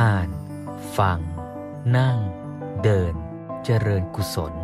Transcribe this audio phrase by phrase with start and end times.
[0.00, 0.28] อ่าน
[0.98, 1.18] ฟัง
[1.96, 2.18] นั่ง
[2.82, 3.14] เดิน
[3.64, 4.54] เจริญกุศล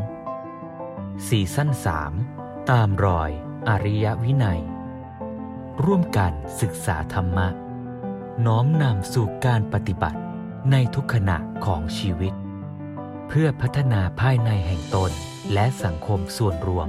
[1.28, 2.12] สี่สั้นสาม
[2.70, 3.30] ตามรอย
[3.68, 4.60] อริยวินัย
[5.84, 7.48] ร่วมกันศึกษาธรรมะ
[8.46, 10.20] น้อมนำสู่การปฏิบัติ
[10.70, 12.34] ในทุกขณะของชีวิต
[13.28, 15.10] เพื่อพัฒนาภายในแห่งตน
[15.52, 16.88] และสังคมส่วนรวม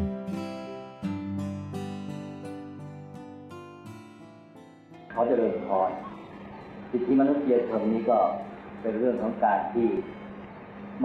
[7.50, 8.18] สิทธิมนุษยชนนี้ก็
[8.82, 9.88] เป็นเรื่องของการที่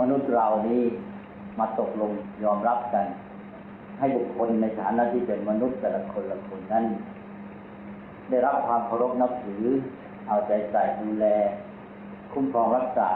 [0.00, 0.82] มนุษย์เรานี้
[1.58, 2.12] มาตกลง
[2.44, 3.06] ยอมรับกัน
[3.98, 6.84] ให้บุคคลในฐานะที่เป็นมนุษย์แต่ละคนละคนนั้น
[8.30, 9.64] ได้รับความเคารพนับถือ
[10.28, 11.26] เอาใจใส่ดูแล
[12.32, 13.12] คุ้มครองรักษา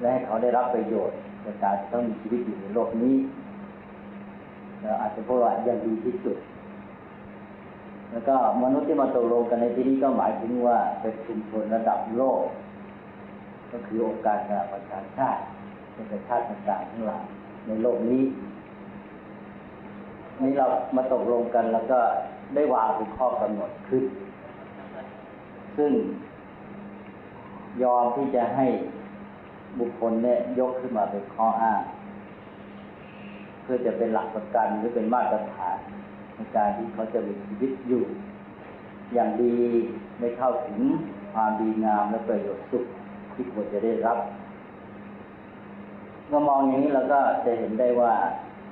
[0.00, 3.16] และให้เขาได้รับประโยชน์ในการต้องมีชีวิตอยู่ในโลกนี้
[4.80, 6.36] แล้วอาจจะพูดว่ายังดีที่สุด
[8.14, 12.42] แล้วก็มนุษย์ที่มาตกลงกันในที่นี้ก็หมายถึงว่าเป็นชุมชนระดับโลก
[13.72, 15.42] ก็คือองค์การสหประชาชาติ
[15.92, 17.24] เป็นประชาติต่างๆทั้งหลาย
[17.66, 18.22] ในโลกนี้
[20.40, 22.00] นี่เรามาตกลงกันแล้วก็
[22.54, 24.04] ได้วางเป็นข้อกำหนดขึ้น
[25.76, 25.92] ซึ่ง
[27.82, 28.66] ยอมที่จะให้
[29.80, 31.82] บุคคลเนี่ยยกขึ้นมาเป็นข้ออ้าง
[33.62, 35.76] เพื่อจะเป็นหลักประกันหรือเป็นมาตรฐาน
[36.34, 38.02] ในการที่เขาจะมีชีวิตอยู่
[39.14, 39.56] อย่างดี
[40.18, 40.80] ไม่เข้าถึง
[41.32, 42.84] ความดีงามและประโยชน์สุข
[43.34, 44.18] ที่ควรจะได้รับ
[46.28, 48.12] เมื่อมองอย่างนี้เราก็จะเห็นได้ว่า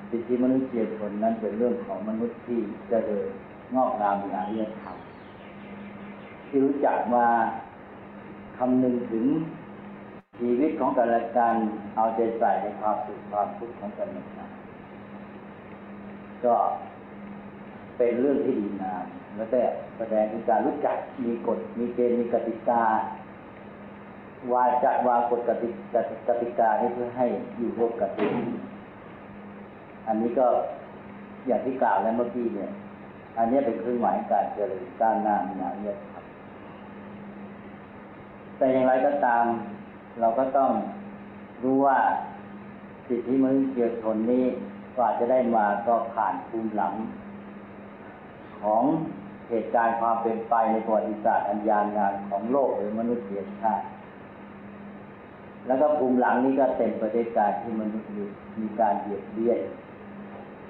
[0.09, 3.27] สิทธิมนุษยชนนั้นเป็นเรื่องของมนุษย์ที่เจริญ
[3.75, 4.95] งอกงามในอารยธรรม
[6.47, 7.25] ที่รู้จักมา
[8.57, 9.25] คำนึงถึง
[10.39, 11.55] ชีวิตของกันและกัน
[11.95, 14.49] เอาใจใส่ในความสุขความทุกข์ของกันและกัน
[16.45, 16.55] ก็
[17.97, 19.05] เป็นเรื่องที่ดีงาม
[19.35, 19.63] แล้วแต่
[19.97, 22.83] แสดงถึงการรู้จักมีกฎมีเกณฑ์มีกติกา
[24.51, 27.27] วาจะวางกฎกติกากติกานี้เพื่อให้
[27.57, 28.27] อยู่ร่วมกันได้
[30.07, 30.47] อันนี้ก็
[31.47, 32.71] อย่างที่กล่าวแล้วเมื่อกี้เนี่ย
[33.37, 36.23] อันนี้เป็นเครื่องหมายการเจริญก้าวหน้าในนาเรียครับ
[38.57, 39.45] แต่อย่างไรก็ตาม
[40.19, 40.71] เราก็ต้อง
[41.63, 41.99] รู้ว่า
[43.07, 44.45] สิทธิมนุษยชนนี้
[44.97, 46.93] กว่าจะได้มาก็ผ่านภูมิหลัง
[48.63, 48.83] ของ
[49.49, 53.85] เหตุการณ์ความเป็นไปในประวัติศาสตร์อันยาวนานของโลกหรือมนุษยชาติ
[55.67, 58.09] แล้วก็ภูมิหลังนี้ก็เต็มไปด้วยการที่มนุษย์
[58.59, 59.59] มีการเบียดเบียน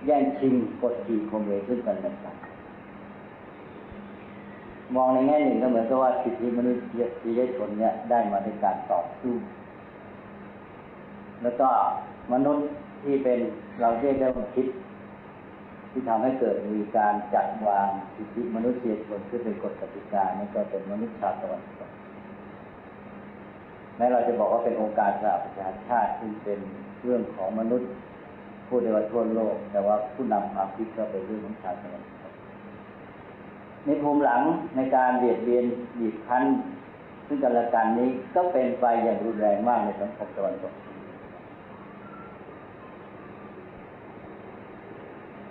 [0.06, 2.36] แย่งชิงกดขี่ข่มเหงซึ่งกันและกัน
[4.96, 6.78] มองในแง่หนึ่งก็เหมือนกับว่าสิทธิมนุษ
[7.38, 9.34] ยชนเนี่ยได้มาด้วยการต่อสู้
[11.44, 11.68] แล้วก็
[12.34, 12.66] มนุษย์
[13.04, 13.40] ที่เป็น
[13.82, 14.68] เราเรียกได้ว่าคิด
[15.94, 21.92] ที่ทำให้เกิดมีการจัดวางสิทธิมนุษยชนขึ้นเป็นกฎกติกานี่ก็เป็นมนุษย์ชาติตะวันตก
[23.98, 26.60] แม้เราจะบอกว่าเป็นองค์การสหประชาชาติซึ่เป็น
[27.04, 27.90] เรื่องของมนุษย์
[28.68, 32.34] ผู้เดียวทั่วโลก แต่ว่าผู้นำความคิดก็เป็นเรื่องของชาติตะวันตก
[33.86, 34.42] ในภูมิหลัง
[34.76, 35.66] ในการเบียดเบียน
[36.00, 36.44] บีบคั้น
[37.28, 40.74] ซึ่งกันและกันนี้ก็เป็นไปอย่างรุนแรงมากในสังคมตะวันตก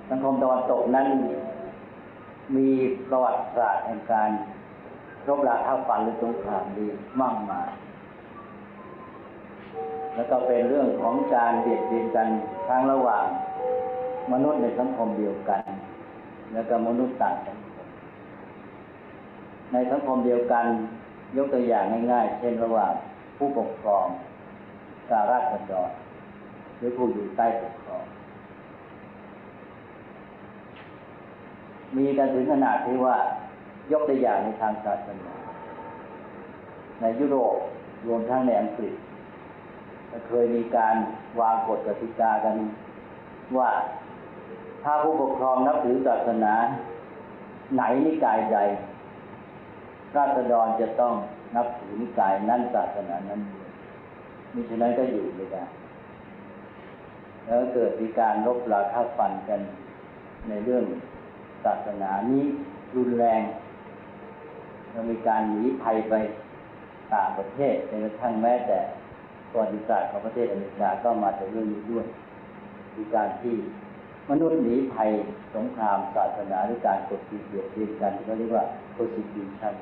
[0.08, 1.06] สังคมตะวันตกนั้น
[2.56, 2.68] มี
[3.08, 4.30] ประวัติศาสตร์แห่งการ
[5.28, 6.86] รบราท่าฟันหรือสงครามดี
[7.20, 7.68] มากมาย
[10.14, 12.28] แล้วก็เป็นเรื่องของการเบียดเบียนกัน
[12.68, 13.24] ทั้งระหว่าง
[14.32, 15.62] มนุษย์ในสังคมเดียวกัน
[16.52, 17.88] แล้วก็มนุษย์ต่างสังคม
[19.72, 20.64] ในสังคมเดียวกัน
[21.36, 22.92] ยกตัวอย่างง่าย ๆ เช่นระหว่าง
[23.36, 24.06] ผู้ปกครอง
[25.10, 25.90] กับราษฎร
[26.78, 28.04] หรือผู้อยู่ใต้ปกครอง
[31.96, 33.16] มีกันถึงขนาดที่ว่า
[33.92, 35.34] ยกตัวอย่างในทางศาสนา
[37.00, 37.56] ในยุโรป
[38.06, 38.94] รวมทั้งในอังกฤษ
[40.28, 40.94] เคยมีการ
[41.40, 42.56] วางกฎกติกากัน
[43.56, 43.70] ว่า
[44.82, 46.52] ถ้าผู้ปกครองนับถือศาสนา
[47.74, 48.58] ไหนนิกายใด
[50.16, 51.14] ราษฎรจะต้อง
[51.56, 53.40] นับถือนิกายนั้นศาสนานั้น
[54.54, 55.62] มิฉะนั้นก็อยู่ไม่ได้
[57.46, 59.60] แล้วเกิดมีการลบราค่าฟันกัน
[60.48, 60.84] ในเรื่อง
[61.64, 62.44] ศาสนานี้
[62.96, 63.42] รุนแรง
[64.90, 66.14] แล้วมีการหนีภัยไป
[67.14, 68.78] ต่างประเทศจนกระทั่งแม้แต่
[69.50, 72.06] ประวัติศาสตร์ของประเทศอเมริกาก็มาจากเรื่องนี้ด้วย
[72.96, 73.54] มีการที่
[74.30, 75.10] มนุษย์หนีภัย
[75.54, 78.64] สงครามศาสนาหรือการกดขี่เบียดเบียนกันที่เขาเรียกว่า
[78.96, 79.74] persecution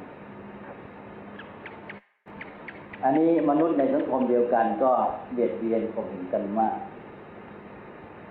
[3.04, 4.90] อันนี้มนุษย์ในสังคมเดียวกันก็
[5.32, 6.76] เบียดเบียนข่มเหงกันมาก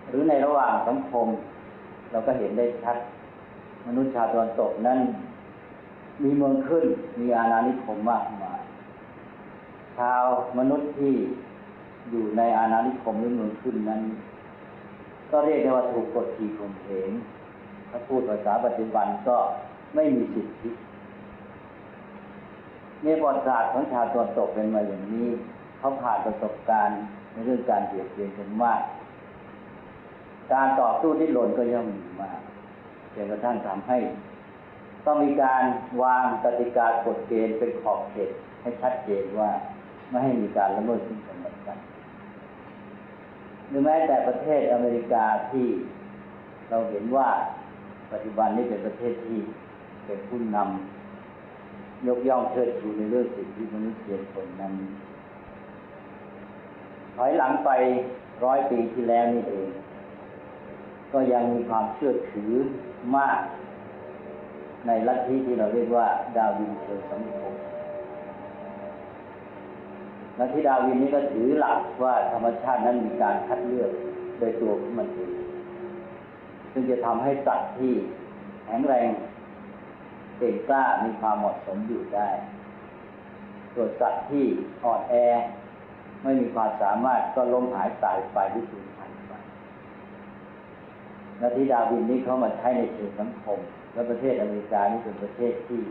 [0.10, 1.28] หรือในระหว่างสังคม
[2.12, 2.98] เราก็เห็นได้ชัด
[3.88, 5.00] มนุษย์ชาวตะวันตกนั้น
[6.24, 6.86] มีเมืองขึ้น
[7.20, 8.62] มีอาณานิคมมากมาย
[9.98, 10.26] ชาว
[10.58, 11.16] มนุษย์ที่
[12.10, 14.02] อยู่ในอาณานิคมหรือเมืองขึ้นนั้น
[15.32, 17.10] ก็เรียกได้ว่าถูกกดขี่ข่มเหง
[17.90, 19.38] ถ้าพูดภาษาปัจจุบันก็
[19.96, 20.72] ไม่มีสิทธิ
[23.04, 25.28] เนี่ยประวัติศาสตร์ของชาวตะวันตกเป็นมาอย่างนี้
[25.78, 27.00] เขาผ่านประสบการณ์
[27.32, 28.82] ในเรื่องการเบียดเบียนกันมาก
[30.54, 32.40] การต่อสู้ที่หล่นก็ย่อมมีมาก
[33.26, 33.98] นกระทั่งทำให้
[35.06, 35.64] ต้องมีการ
[36.02, 38.30] วางกติกากฎเกณฑ์เป็นขอบเขต
[38.62, 39.50] ให้ชัดเจนว่า
[40.10, 41.78] ไม่ให้มีการละเมิดซึ่งกันและกัน
[43.70, 45.68] หรือแม้แต่ประเทศอเมริกาที่
[46.70, 47.28] เราเห็นว่า
[48.12, 49.40] ปัจจุบันนี้เป็นประเทศที่
[50.06, 54.74] เป็นผู้นำยกย่องเชิดชูในเรื่องสิทธิมนุษยชนนั้น
[57.16, 57.70] ถอยหลังไป
[58.44, 59.68] ร้อยปีที่แล้วนี่เอง
[61.14, 62.52] ก็ยังมีความเชื่อถือ
[63.18, 63.42] มาก
[64.88, 66.08] ในลัทธิที่เราเรียกว่า
[66.38, 67.54] ดาวินเชิงสังคม
[70.40, 73.92] ลัทธิดาวินนี้ก็ถือหลักว่าธรรมชาตินั้นมีการคัดเลือก
[74.38, 75.32] โดยตัวของมันเอง
[76.72, 77.94] ซึ่งจะทำให้สัตว์ที่
[78.66, 79.10] แข็งแรง
[80.38, 82.30] เก่งกล้ามีความเหมาะสมอยู่ได้
[83.74, 84.46] ส่วนสัตว์ที่
[84.84, 85.14] อ่อนแอ
[86.24, 88.89] ไม่มีความสามารถก็ล้มหายตายไปที่สูญพันธุ์ไป
[91.42, 93.60] ลัทธิดาวินนี้เขามาใช้ในเชิงสังคม
[93.94, 95.82] และประเทศอเมริกานี่เป็นประเทศที่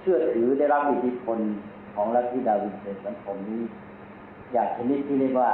[0.00, 1.38] เชื่อถือได้รับอิทธิพล
[1.94, 3.62] ของลัทธิดาวินเชิงสังคมนี้
[4.52, 5.50] อย่างชนิดที่เรียกว่า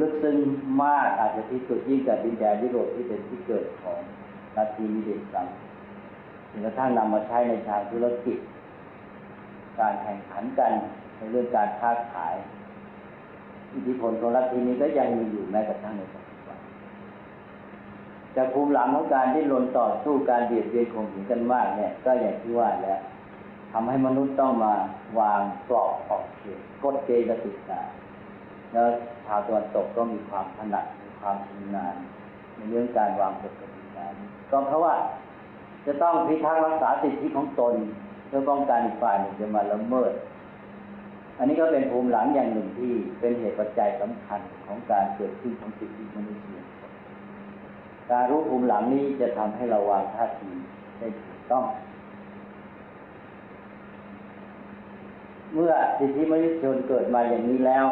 [0.00, 0.36] ลึกซึ้ง
[0.82, 3.98] มากอาจจะที่สุดยิ่งกับดินแดนยุโรปที่เป็นที่เกิดของ
[4.56, 5.46] ลัทธินิเดสัง
[6.50, 8.38] ถึงกระทั่งนำมาใช้ในทางธุรกิจ
[9.78, 10.72] การแข่งขันกัน
[11.16, 12.34] ในเรื่องการค้าขาย
[13.74, 16.25] อิทธิพลของลัทธินี้ก็ยังมีอยู่แม้กระทั่งในปัจจุบัน
[18.36, 23.00] แต่ภูมิหลังของการที่ลนต่อสู้การเบียดเบียนข่มขืนกันมากเนี่ย ก็อย่างที่ว่าแล้ว
[23.72, 24.74] ทำให้มนุษย์ต้องมา
[25.18, 27.80] วางกรอบขอบเขตกฎเกณฑ์กติกา
[28.72, 28.88] แล้ว
[29.24, 31.94] ชาวตะวันตกก็มีความถนัดมีความชำนาญ
[32.54, 34.06] ในเรื่องการวางกฎกติกา
[34.50, 34.94] ก็เพราะว่า
[35.86, 37.74] จะต้องพิทักษ์รักษาสิทธิของตน
[38.28, 40.12] เพื่อป้องกันอีกฝ่ายหนึ่งจะมาละเมิด
[41.38, 46.65] อันนี้ก็เป็นภูมิหลังอย่างหนึ่งที่เป็นเหตุปัจจัยสำคัญของการเกิดขึ้นของสิทธิมนุษยชน
[48.10, 50.50] การรู้ภูมิหลังนี้จะทำให้เราวางท่าที
[50.98, 51.64] ได้ถูกต้อง
[55.54, 57.86] เมื่อสิทธิมนุษยชนเกิดมาอย่างนี้แล้ว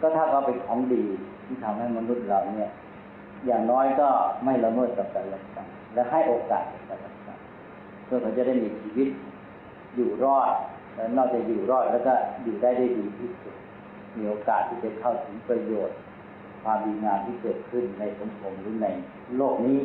[0.00, 1.04] ก็ถ้าเขาเป็นของดี
[1.46, 2.70] ที่ทำให้มนุษย์เราเนี่ย
[3.46, 4.08] อย่างน้อยก็
[4.44, 7.38] ไม่ละเมิดกับกันและกันและให้โอกาสกับกันและกัน
[8.04, 9.08] เพื่อเขาจะได้มีชีวิต
[9.96, 10.54] อยู่รอด
[10.94, 12.12] และนอกจากอยู่รอดแล้วก็
[12.42, 13.54] อยู่ได้ได้ดีที่สุด
[14.16, 15.96] มีโอกาสที่จะเข้าถึงประโยชน์
[16.62, 18.88] ความดีงามที่เกิดขึ้นในสังคมหรือใน
[19.36, 19.78] โลกนี้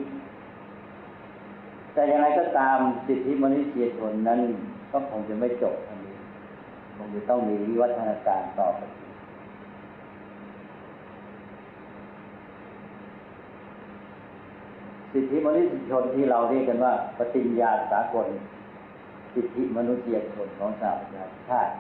[1.94, 2.78] แต่อย่างไรก็ตาม
[3.08, 4.40] สิทธิมนุษยชนนั้น
[4.92, 6.16] ก็คงจะไม่จบเท่านี้
[6.98, 8.82] คงจะต้องมีวิวัฒนาการต่อไป
[15.12, 18.28] สิทธิมนุษยชนที่เราเรียกกันว่า ปฏิญญาสากล
[19.34, 21.74] สิทธิมนุษยชนของสหประชาชาติ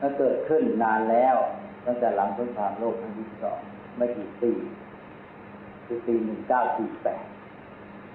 [0.00, 1.36] ก็เกิดขึ้นนานแล้ว
[1.86, 3.58] ตั้งแต่หลังสงครามโลกครั้งที่สอง
[3.96, 4.52] ไม่กี่ปี
[5.86, 7.24] คือปีหนึ่งเก้าสี่แปด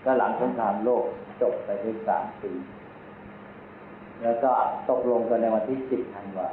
[0.06, 1.06] ก็หลังสงครามโลก
[1.42, 2.52] จบไปได้สามปี
[4.24, 4.52] แล้วก็
[4.90, 6.50] ตกลงกันในวันที่สิบธันวา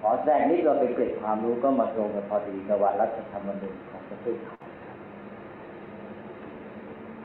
[0.00, 4.56] ขอแทรกนิดเราเป็นเกร็ดความรู้ก็มาตรงกันพอดีกับวันรัฐธรรมนูญของประเทศไทย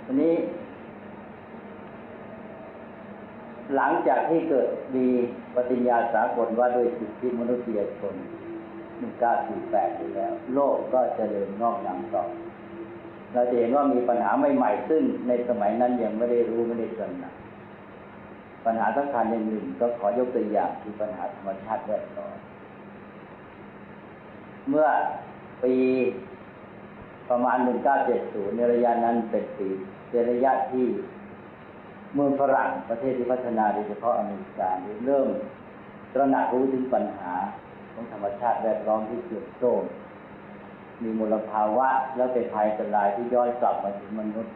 [0.05, 0.33] ทีนี้
[3.75, 5.07] หลังจากที่เกิดมี
[5.55, 8.15] ปฏิญญาสากลว่าด้วยสิทธิมนุษยชน
[9.01, 12.23] 1948อยู่แล้ว โลกก็เจริญงอกงามต่อ
[13.33, 17.33] เราจะเห็นว่ามีปัญหาใหม่ๆซึ่งในสมัยนั้นยังไม่ได้รู้ไม่ได้ตระหนัก
[18.65, 22.35] ปัญหาสำคัญอย่างหนึ่งก็ขอยกตัวอย่างคือปัญหาธรรมชาติแวดล้อม
[24.69, 24.87] เมื่อ
[25.63, 25.75] ปี
[27.29, 27.57] ประมาณ
[28.07, 29.67] 1970 ในระยะนั้นเป็นปี
[30.09, 30.85] เป็นระยะที่
[32.15, 34.69] เมืองฝรั่งประเทศที่พัฒนาโดยเฉพาะอเมริกา
[35.05, 35.29] เริ่ม
[36.13, 37.33] ตระหนักรู้ถึงปัญหา
[37.93, 39.83] ของธรรมชาติแวดล้อมที่เสื่อมโทรม
[41.03, 44.53] มีมลภาวะแล้วเป็นภัยอันตรายที่ย้อนกลับมาถึงมนุษย์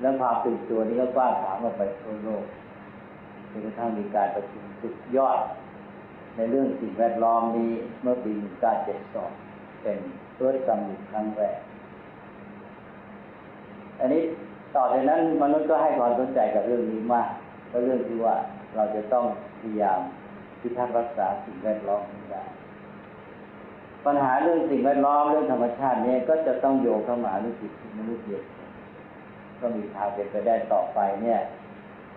[0.00, 2.44] และความตื่นตัวนี้ก็กว้างขวางออกไปทั่วโลก
[3.50, 5.40] จนกระทั่งมีการประชุมสุดยอด
[6.36, 8.32] ในเรื่องสิ่งแวดล้อมนี้เมื่อปี
[9.06, 9.98] 1972เป็น
[10.34, 11.58] first summit ครั้งแรก
[14.00, 14.22] อันนี้
[14.76, 17.28] ต่อจากนั้นมนุษย์ก็ให้ความสนใจกับเรื่องนี้มาก
[17.68, 18.36] เพราะเรื่องที่ว่า
[18.76, 19.24] เราจะต้อง
[19.60, 20.00] พยายาม
[20.60, 22.42] พิทักษ์รักษาสิ่งแวดล้อมให้ได้
[24.06, 28.62] ปัญหาเรื่องสิ่งแวดล้อมเรื่องธรรมชาตินี้ก็จะต้องโยงเข้ามาเรื่องสิทธิมนุษยชน
[29.60, 31.40] ก็มีทางเป็นไปได้ต่อไปเนี่ย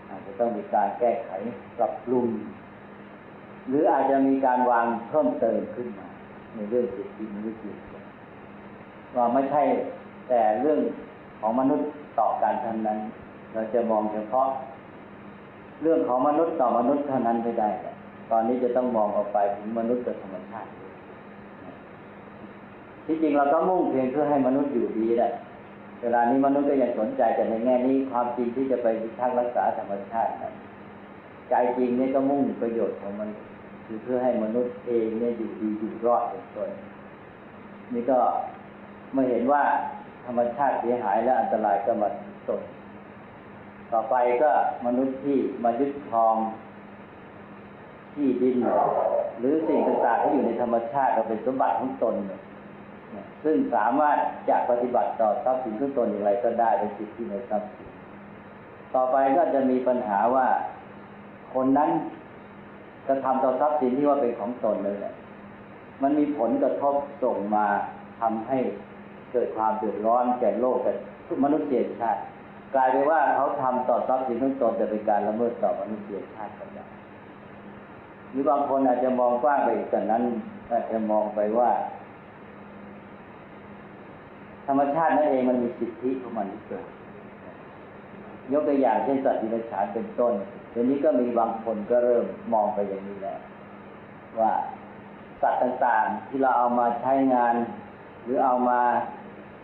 [0.10, 1.30] อาจจะต้องมีการแก้ไข
[1.78, 2.28] ปรับปรุง
[3.68, 6.08] หรืออาจจะมีการวางเพิ่มเติมขึ้นมา
[6.56, 8.04] ในเรื่องสิทธิมนุษยชน
[9.16, 9.64] ว่าไม่ใช่
[10.30, 10.80] แต่เรื่อง
[11.40, 11.88] ของมนุษย์
[12.20, 13.00] ต่อกันเท่านั้น
[13.54, 14.48] เราจะมองเฉพาะ
[15.82, 17.70] เรื่องของมนุษย์ต่อมนุษย์เท่านั้นไม่ได้
[18.32, 20.70] ตอนนี้จะต้องมองออกไปถึงมนุษย์กับธรรมชาติ
[23.06, 25.32] ที่จริงเราก็มุ่งเพียงเพื่อให้มนุษย์อยู่ดีแหละ
[26.02, 28.88] เวลานี้มนุษย์ก็ยังสนใจแต่ในแง่นี้ความจริงที่จะไป
[29.20, 30.54] ทักรักษาธรรมชาตินะ
[31.50, 33.30] ใจจริงนี่ก็มุ่งประโยชน์ของมัน
[33.86, 36.70] คือเพื่อให้มนุษย์เองเนี่ยอยู่ดีอยู่รอดเป็นต้น
[37.94, 38.18] นี่ก็
[39.16, 39.64] มื่เห็นว่า
[40.26, 42.10] ธรรมชาติเสียหายและอันตรายก็มา
[42.48, 42.62] ตน
[43.92, 44.52] ต่อไปก็
[44.86, 46.36] มนุษย์ที่มายึดครอง
[48.14, 48.58] ที่ดิน
[49.40, 52.16] หรือสิ่งต่างๆที่อยู่ในธรรมชาติเราเป็นสมบัติของตน
[53.44, 54.18] ซึ่งสามารถ
[54.50, 57.90] จะปฏิบัติต่อทรัพย์สินของตนอย่างไรก็ได้เป็นสิทธิในทรัพย์สิน
[58.96, 60.48] ต่อไปก็จะมีปัญหาว่า
[61.54, 61.90] คนนั้น
[63.08, 65.14] กระทำต่อทรัพย์สินที่ว่าเป็นของตนเลยแหละ
[66.02, 67.66] มันมีผลกระทบส่งมา
[68.22, 68.58] ทำให้
[69.36, 70.94] เกิดความเดือดร้อนแก่โลกแก่
[71.44, 72.22] มนุษยชาติ
[72.76, 76.86] กลายเป็นว่าเขาทำต่อทรัพย์สินของตนจะเป็นการละเมิดต่อมนุษยชาติกันได้
[78.32, 80.24] หรือบางคนอาจจะมองกว้างไปอีกกว่านั้น
[80.72, 81.72] อาจจะมองไปว่า
[84.68, 86.86] ธรรมชาตินั่นเองมันมีสิทธิของมันเกิด
[88.52, 90.34] ยกตัวอย่างเช่นสัตว์ดิบฉานเป็นต้น
[90.72, 93.40] เดี๋ยวนี้ก็มีบางคนก็เริ่มมองไปอย่างนี้แล้ว
[94.40, 94.54] ว่า
[95.42, 97.56] สัตว์ต่างๆ ที่เราเอามาใช้งาน
[98.24, 98.80] หรือเอามา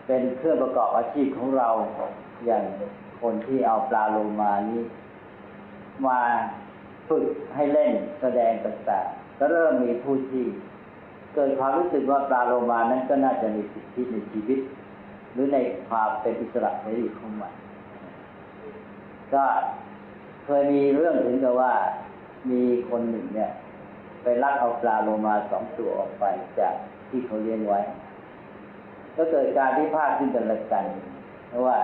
[0.06, 1.68] เป็นเครื่องประกอบอาชีพของเรา
[2.46, 2.64] อย่าง
[3.22, 4.82] คนที่เอาปลาโลมานี้
[6.06, 6.18] มา
[7.08, 10.44] ฝึกให้เล่นแสดงต่างๆก็เริ่มมีผู้ที่
[11.34, 14.60] เกิดความรู้สึกว่าปลาโลมานั้นก็น่าจะมีสิทธิในชีวิต
[15.32, 17.52] หรือในความเป็นอิสระเสรีของมัน
[19.34, 19.44] ก็
[20.44, 21.72] เคยมีเรื่องถึงกับว่า
[22.50, 23.52] มีคนหนึ่งเนี่ย
[24.22, 26.24] ไปลักเอาปลาโลมาสองตัวออกไป
[26.58, 26.74] จาก
[27.08, 27.80] ที่เขาเลี้ยงไว้
[29.16, 30.84] ก็เกิดการที่พาดขึ้นกันละกัน
[31.48, 31.78] เพราะว่า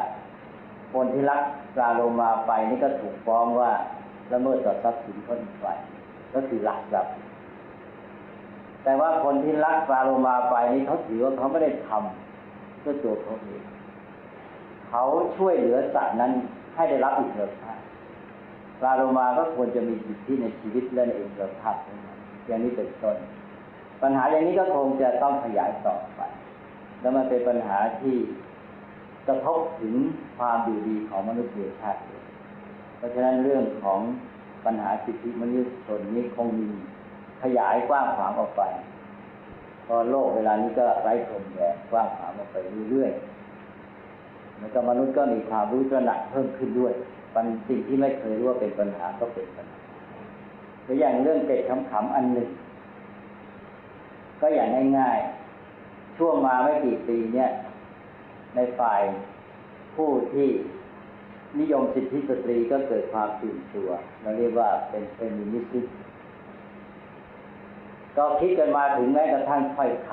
[0.95, 1.43] คนที่ลัก
[1.75, 3.71] ปลาโลมาไปนี่ก็ถูกฟ้องว่า
[4.33, 5.79] ละเมิดต่อทรัพย์สินคนอีกฝ่าย
[6.35, 7.13] ก็คือหลักทรัพย์
[8.85, 13.63] แต่ว่าคนที่ลักปลาโลมาไปนี่เขาถือว่าเขาไม่ได้ทำด้วยตัวเขาเอง
[14.89, 15.05] เขา
[15.37, 16.33] ช่วยเหลือสัตว์นั้น
[16.75, 17.79] ให้ได้รับอิสรภาพ
[18.81, 21.77] ปลาโลมาก็ควรจะมีสิทธิในชีวิตและในอิสรภาพ
[22.47, 23.17] อย่างนี้เป็นต้น
[24.03, 26.21] ปัญหาอย่างนี้ก็คงจะต้องขยายต่อไป
[27.01, 28.17] แล้วมันเป็นปัญหาที่
[29.29, 29.95] กระทบถึง
[30.39, 32.01] ความอยู่ดีของมนุษยชาติ
[32.97, 34.01] เพราะฉะนั้นเรื่องของ
[34.65, 36.69] ปัญหาสิทธิมนุษยชนนี้คงมี
[37.43, 38.63] ขยายกว้างขวางออกไป
[39.87, 42.57] พอโลกเวลานี้ก็ไร้พรมแดนกว้างขวางออกไป
[42.91, 46.93] เรื่อยๆแล้วก็มนุษย์ก็มีความรู้ตระหนักเพิ่มขึ้นด้วย
[47.35, 49.81] ปัญสิ่งที่ไม่เคยรู้ว่าเป็นปัญหาก็เป็นปัญหา
[50.87, 52.49] ตัวอย่างเรื่องเกตขำๆอันหนึ่ง
[54.41, 55.48] ก็อย่างง่ายๆ
[56.19, 57.51] ช่วงมาไม่กี่ปีเนี่ย
[58.55, 59.03] ในฝ่าย
[59.97, 60.49] ผู้ที่
[61.61, 63.89] นิยมสิทธิสตรีก็เกิดความตื่นตัว
[64.23, 65.93] เราเรียกว่าเป็นเฟมินิสต์
[68.17, 70.11] ก็คิดกันมาถึงแม้กระทั่งค่อยค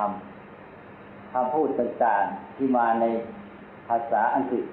[0.65, 3.05] ำคำพูดต่างๆที่มาใน
[3.87, 4.65] ภาษาอังกฤษ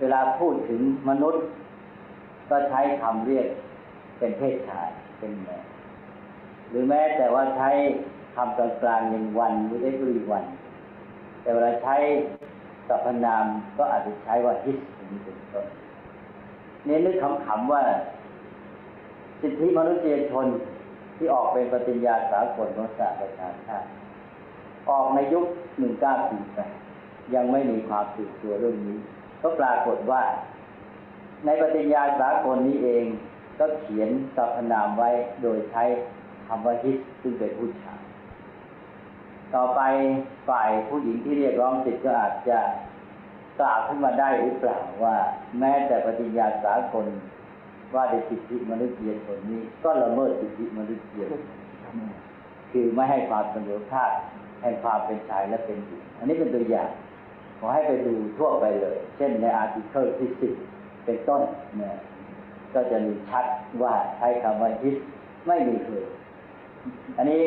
[0.00, 1.42] เวลาพูดถึงมนุษย์
[2.50, 3.46] ก็ใช้คำเรียก
[4.18, 5.58] เป็นเพศชายเป็นแม่
[6.70, 10.44] หรือแม้แต่ว่าใช้ำกลางๆอย่งวันหรือ every วัน
[11.42, 11.96] แต่เวลาใช้
[12.88, 13.44] สรรพนาม
[13.76, 14.78] ก็อาจจะใช้ว่า his
[15.10, 15.66] นี้เป็นต้น
[16.84, 17.16] เนี่นึก
[17.46, 17.82] ขำๆว่า
[19.40, 20.46] สิทธิมนุษยชน
[21.16, 23.88] ที่ออกเป็นปฏิญญาสากลของสหประชาชาติ
[24.90, 25.44] ออกในยุค
[26.40, 28.98] 1948 ยังไม่มีความตื่นตัวเรื่องนี้
[29.42, 30.22] ก็ปรากฏว่า
[31.44, 33.04] ในปฏิญญาสากลนี้เอง
[33.58, 35.10] ก็เขียนสรรพนามไว้
[35.42, 35.84] โดยใช้
[36.46, 37.99] คำว่าฮิสซึ่งเป็นผู้ชาย
[39.54, 39.80] ต่อไป
[40.48, 42.58] ฝ่ายผู้หญิงที่เรียกร้องสิทธิ์ก็อาจจะ
[43.60, 45.16] กล่าวขึ้นมาได้หรือเปล่าว่า
[45.58, 47.06] แม้แต่ปฏิญญาสากล
[47.94, 51.42] ว่าในสิทธิมนุษยชนนี้ ก็ละเมิดสิทธิมนุษยชน
[52.72, 54.10] คือไม่ให้ความเสมอภาค
[54.60, 56.90] แห่งความเป็นชายและเป็นหญิงอันนี้เป็นตัวอย่าง
[57.58, 60.54] ขอให้ไปดูทั่วไปเลย เช่นในอาร์ติเคิลที่สิบ
[61.04, 61.42] เป็นต้น
[61.78, 61.94] เนี่ย
[62.74, 63.44] ก็จะมีชัด
[63.82, 64.96] ว่าใช้คำว่าฮิส
[65.46, 66.06] ไม่มีเลย
[67.16, 67.42] อันนี้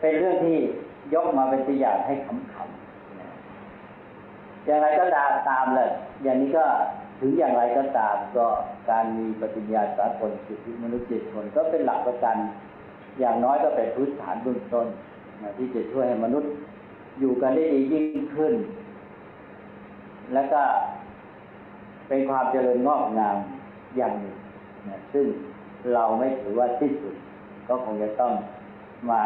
[0.00, 0.58] เป็นเรื่องที่
[1.14, 5.90] ยกมาเป็นตัวอย่างให้ขำๆอย่างไรก็ตามตามเลย
[6.22, 6.64] อย่างนี้ก็
[7.20, 8.46] ถึงอย่างไรก็ตามก็
[8.90, 12.36] การมีปฏิญญาสากลสิทธิมนุษยชนก็เป็นหลักประกัน
[13.20, 14.86] อย่างน้อยก็เป็นพื้นฐานเบื้องต้น
[15.56, 16.50] ที่จะช่วยให้มนุษย์
[17.20, 18.54] อยู่กันได้ดียิ่งขึ้น
[20.34, 20.62] และก็
[22.08, 23.36] เป็นความเจริญงอกงาม
[23.96, 24.36] อย่างหนึ่ง
[24.88, 25.26] นะซึ่ง
[25.94, 27.14] เราไม่ถือว่าสิ้นสุด
[27.68, 28.32] ก็คงจะต้อง
[29.10, 29.22] มา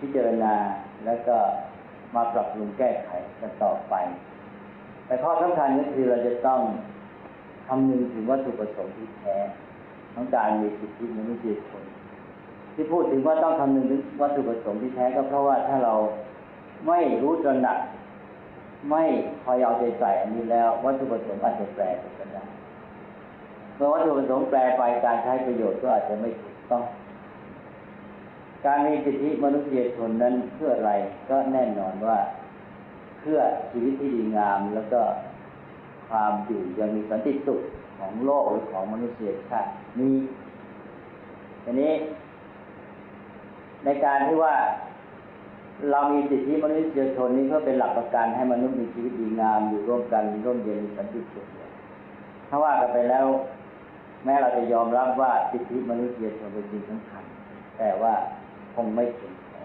[0.00, 0.54] พิจารณา
[1.06, 1.36] แล้วก็
[2.14, 3.10] มาปรับปรุงแก้ไข
[3.40, 3.94] กันต่อไป
[5.06, 6.60] แต่ข้อสำคัญก็คือเราจะต้อง
[7.66, 9.36] คำนึงถึงวัตถุประสงค์ที่แท้
[10.14, 11.82] ของการมีสิทธิมนุษยชน
[12.74, 15.94] ที่พูดถึงว่าต้องคำนึงถึงวัตถุประสงค์ที่แท้ก็เพราะว่าถ้าเรา
[16.86, 17.78] ไม่รู้ตระหนัก
[18.90, 19.04] ไม่
[19.44, 22.44] คอยเอาใจใส่อันนี้แล้ว วัตถุประสงค์อาจจะแปลไปก็ได้
[23.76, 26.84] เมื่อวัตถุประสงค์แปลไปการใช้ประโยชน์ก็อาจจะไม่ถูกต้อง
[28.66, 30.92] การมีสิทธิมนุษยชนนั้นเพื่ออะไร
[31.30, 32.18] ก็แน่นอนว่า
[33.20, 33.38] เพื่อ
[33.70, 35.00] ชีวิตที่ดีงามแล้วก็
[36.08, 37.60] ความอยู่ยังมีสันติสุข
[37.98, 39.70] ของโลกหรือของมนุษยชาติ
[40.00, 40.16] นี้
[41.64, 41.92] อันนี้
[43.84, 44.54] ในการที่ว่า
[45.90, 51.46] เรามีสิทธิมนุษยชนนี้เพื่อเป็นหลักประกันให้มนุษย์มีชีวิตดีงามอยู่ร่วมกันร่มเย็นมีสันติสุข
[52.48, 53.26] ถ้าว่ากันไปแล้ว
[54.24, 57.24] แม้เราจะยอมรับว่าสิทธิมนุษยชนเป็นสิ่งสำคัญ
[57.78, 58.14] แต่ว่า
[58.76, 59.60] คงไม่ถึงพอ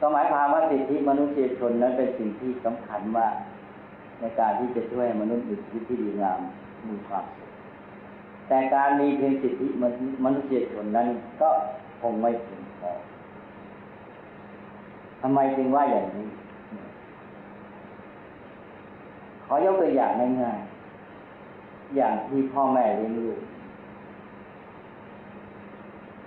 [0.00, 3.34] ก็หมายความว่าสิทธิมนุษยชนนั้นเป็นสิ่งที่สำคัญมาก
[4.20, 6.40] ในการที่จะช่วยให้มนุษย์มีชีวิตที่ดีงาม
[6.88, 7.50] มีความสุข
[8.48, 9.66] แต่การมีเพียงสิทธิ
[10.24, 11.08] มนุษยชนนั้น
[11.40, 11.50] ก็
[12.00, 12.92] คงไม่ถึงพอ
[15.20, 16.28] ทำไมจึงว่าอย่างนี้
[19.44, 20.10] ขอยกตัวอย่าง
[20.42, 23.38] ง่ายๆอย่างที่พ่อแม่เลี้ยงลูก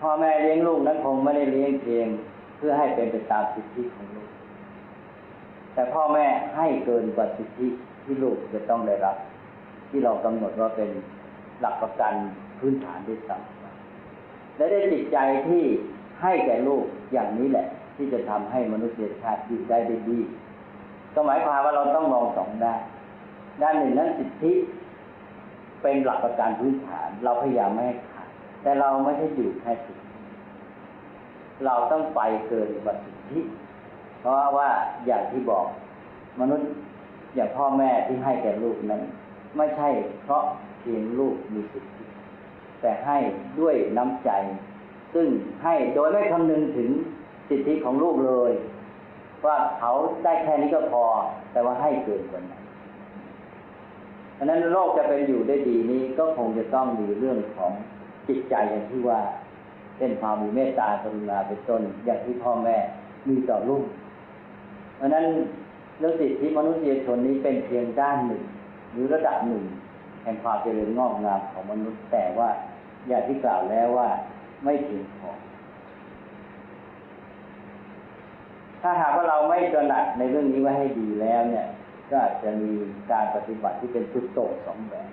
[0.03, 2.07] พ่อแม่เลี้ยงลูกนั้นคงไม่ได้เลี้ยงเพียง
[2.57, 4.29] เพื่อให้เป็นไปตามสิทธิของลูก
[5.73, 6.25] แต่พ่อแม่
[6.57, 7.67] ให้เกินกว่าสิทธิ
[8.03, 9.17] ที่ลูกจะต้องได้รับ
[9.89, 10.89] ที่เรากำหนดว่าเป็น
[11.59, 12.13] หลักประกัน
[12.59, 15.17] พื้นฐานด้วยซ้ำและได้จิตใจ
[15.47, 15.63] ที่
[16.21, 16.83] ให้แก่ลูก
[17.13, 19.77] อย่างนี้แหละ ที่จะทำให้มนุษยชาติอยู่ได้
[20.09, 20.19] ดี
[21.15, 22.81] ก็หมายความว่าเราต้องมองสองด้าน
[23.61, 24.53] ด้านหนึ่งนั้นสิทธิ
[25.81, 28.12] เป็นหลักประกันพื้นฐาน เราพยายามไม่ให้ข
[28.63, 30.03] แต่เราไม่ใช่อยู่แค่สิทธิ
[31.65, 33.39] เราต้องไปเกินกว่าสิทธิ
[34.19, 34.69] เพราะว่า
[35.05, 35.65] อย่างที่บอก
[36.39, 36.69] มนุษย์
[37.35, 39.01] อย่างพ่อแม่ที่ให้แก่ลูกนั้น
[39.57, 39.89] ไม่ใช่
[40.23, 40.43] เพราะ
[40.79, 42.03] เพียงลูกมีสิทธิ
[42.81, 43.17] แต่ให้
[43.59, 44.29] ด้วยน้ำใจ
[45.13, 45.27] ซึ่ง
[45.63, 46.89] ให้โดยไม่คำนึงถึง
[47.49, 48.51] สิทธิของลูกเลย
[49.45, 49.91] ว่าเขา
[50.23, 51.03] ได้แค่นี้ก็พอ
[51.51, 52.61] แต่ว่าให้เกินกว่านั้น
[54.35, 57.71] เพราะนั้นโลกจะเป็นอยู่ได้ดีนี้ก็คงจะต้องมีเรื่องของ
[58.27, 59.19] จิตใจอย่างที่ว่า
[59.97, 62.77] เป็นความมีเมตตากรุณาเป็นต้นอย่างที่พ่อแม่
[63.29, 63.85] มีต่อลูก
[64.97, 65.25] เพราะนั้น
[65.99, 68.43] เรื่องสิทธิมนุษยชนนี้เป็นเพียงด้านหนึ่ง
[68.91, 69.63] หรือระดับหนึ่ง
[70.23, 72.49] แห่งความเจริญงอกงามของมนุษย์แต่ว่า
[73.07, 74.09] อย่างที่กล่าวแล้วว่า
[74.63, 75.31] ไม่เพียงพอ
[78.81, 81.67] ถ้าหากว่าเราไม่ตระหนักในเรื่องนี้ไว้ให้ดีแล้วเนี่ย
[82.09, 82.71] ก็อาจจะมี
[83.11, 85.09] การปฏิบัติที่เป็นสุดโต่งสองแบบ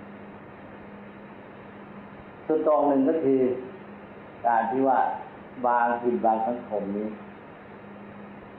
[2.50, 3.40] สุดต่งหนึ่งก็คือ
[4.46, 4.98] การที่ว่า
[5.66, 7.08] บางถิ่นบางสังคมนี้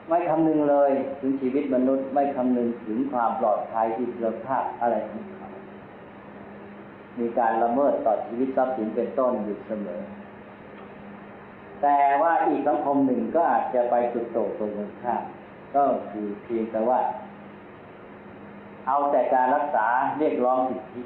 [0.08, 5.48] ไม่คำนึงเลยถึงชีวิตมนุษย์ ไม่คำนึงถึงความปลอดภัยอิสรภาพอะไรของเขา
[7.18, 10.02] มีการละเมิดต่อชีวิตทรัพย์สินเป็นต้นอยู่เสมอ
[11.82, 15.22] แต่ว่าอีกสังคมหนึ่งก็อาจจะไปสุดโต่งตรงกันข้าม
[15.74, 17.00] ก็คือเพียงแต่ว่า
[18.86, 19.86] เอาแต่การรักษา
[20.18, 21.00] เรียกร้องสิทธิ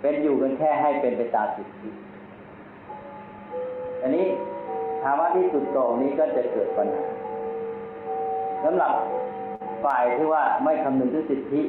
[0.00, 1.90] เป็นอยู่กันแค่ให้เป็นไปตามสิทธิ
[4.02, 4.26] อันนี้
[5.02, 7.04] ภาวะที่สุดโต่งนี้ก็จะเกิดปัญหา
[8.64, 8.92] สำหรับ
[9.84, 11.60] ฝ่ายที่ว่าไม่คำนึงถึงสิทธิ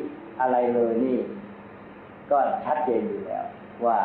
[0.42, 1.18] อะไรเลยนี่
[2.32, 3.46] ก็ชัดเจนอยู่แล้ว
[3.86, 3.98] ว่า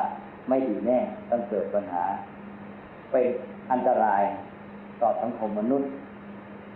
[0.49, 0.99] ไม่ดีแน่
[1.31, 2.05] ต้องเกิดปัญหา
[3.11, 3.27] เป็น
[3.73, 4.23] อันตราย
[5.01, 5.91] ต่อสังคมมนุษย์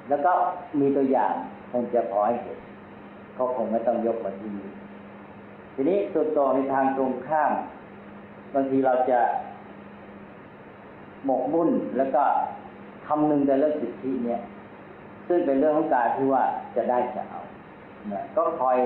[0.08, 0.32] แล้วก็
[0.80, 1.32] มีตัวอย่าง
[1.72, 2.58] คงจะพอให้เห็น
[3.34, 4.68] เขาคงไม่ต้องยกมาที่นี้
[5.74, 7.52] ทีนี้ส่วนต่อในทางตรงข้าม
[8.54, 9.20] บางทีเราจะ
[11.26, 12.22] หมกมุ่นแล้วก็
[13.06, 14.40] คำนึงแต่เรื่องสิทธิเนี่ย
[15.28, 16.44] ซึ่งเป็นเรื่องของการที่ว่า
[16.76, 17.40] จะได้จะเอา
[18.12, 18.76] นะก็คอย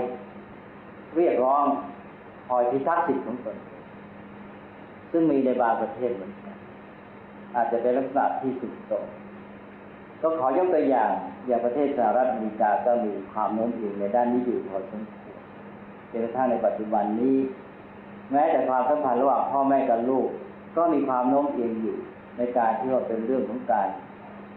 [1.16, 1.64] เรียกร้อง
[2.49, 3.57] คอยพิทักษ์สิทธิของตน
[5.11, 6.57] ซึ่งมีในบางประเทศเหมือนกัน
[7.55, 9.07] อาจจะเป็นลักษณะที่สุดโต่ง
[10.22, 11.11] ก็ขอยกตัวอย่าง
[11.46, 15.38] อย่างประเทศสหรัฐอเมริกาก็มีความโน้มเอียงในด้านนี้อยู่พอสมควร
[16.11, 17.37] จนกระทั่งในปัจจุบันนี้
[18.33, 20.27] แม้แต่ความสัมพันธ์ระหว่างพ่อแม่กับลูก
[20.77, 21.96] ก็มีความโน้มเอียงอยู่
[22.37, 23.88] ในการที่ว่าเป็นเรื่องของการ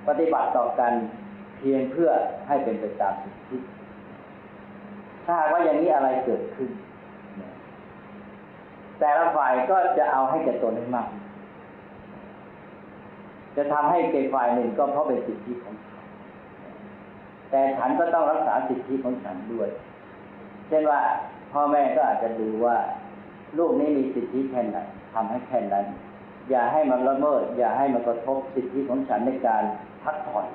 [0.07, 0.93] ปฏิบัติต่อกัน
[1.57, 2.09] เพียงเพื่อ
[2.47, 3.57] ให้เป็นไปตามสิทธิ
[5.25, 6.69] ถ้าว่าอย่างนี้อะไรเกิดขึ้น
[8.99, 11.09] แต่ละฝ่ายก็จะเอาให้แก่ตนให้มาก
[13.55, 15.99] จะทำให้เกฝ่ายหนึ่งก็เพราะเป็นสิทธิของเขา
[17.51, 19.69] แต่ฉันก็ต้องรักษาสิทธิของฉันด้วย
[20.67, 21.01] เช่นว่า
[21.51, 22.75] พ่อแม่ก็อาจจะดูว่า
[23.57, 24.77] ลูกนี้มีสิทธิแค่ไหน
[25.13, 25.85] ทำให้แค่นั้น
[26.49, 29.63] อย่าให้มันละเมิด อย่าให้มันกระทบสิทธิของฉันในการ
[30.03, 30.47] พักผ่อน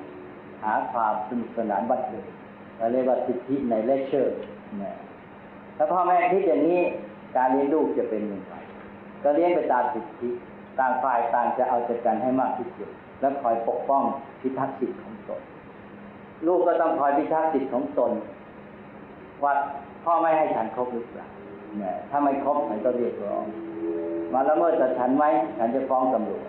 [0.63, 2.25] หาความสนุกสนานบันเทิง
[2.77, 4.37] เราเรียกว่าสิทธิในเลเชอร์
[4.83, 4.95] นะ
[5.77, 6.81] ถ้าพ่อแม่คิดอย่างนี้
[7.37, 8.53] การเลี้ยงลูกจะเป็นอยังไง
[9.23, 10.29] ก็เลี้ยงไปตามสิทธิ
[10.79, 14.03] ต่างฝ่ายต่างจะเอาใจกันให้มากที่สุดและคอยปกป้อง
[14.41, 15.41] พิทักษ์สิทธิของตน
[16.47, 18.11] ลูกก็ต้องคอยพิทักษ์สิทธิของตน
[19.43, 19.53] ว่า
[20.05, 21.27] พ่อไม่ให้ฉันครบหรือเปล่า
[22.09, 23.43] ถ้าไม่ครบฉันก็เรียกร้อง
[24.35, 25.25] มาละเมิดกับฉันไหม
[25.57, 26.43] ฉันจะฟ้องตำรวจ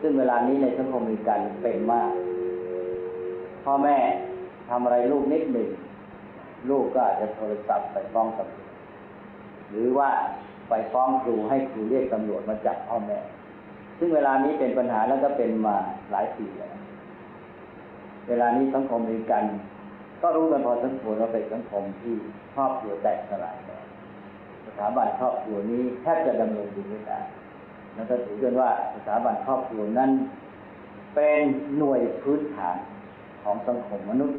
[0.00, 2.10] ซึ่งเวลานี้ในสังคมมีการเป็นมาก
[3.64, 3.96] พ่อแม่
[4.70, 5.68] ทำอะไรลูกนิดหนึ่ง
[6.70, 8.70] ลูกก็อาจจะโทรศัพท์ไปฟ้องตำรวจ
[9.70, 10.10] หรือว่า
[10.68, 13.18] ไปฟ้องครูให้ครูเรียกตำรวจมาจับพ่อแม่
[13.98, 15.76] ซึ่งเวลานี้เป็นปัญหาแล้วก็เป็นมา
[16.10, 16.74] หลายปีแล้ว
[18.28, 19.44] เวลานี้สังคมมริกัน
[20.22, 22.14] ก็รู้กันพอสมควรว่าเป็นสังคมที่
[22.54, 27.18] ครอบครัวแตกสลายแสถาบันครอบครัวนี้แทบจะดำเนินอยู่ไม่ได้
[27.94, 30.10] แล้วก็ถือกันว่าสถาบันครอบครัวนั้น
[31.14, 31.42] เป็น
[31.78, 32.76] หน่วยพื้นฐาน
[33.42, 34.36] ของสังคมมนุษย์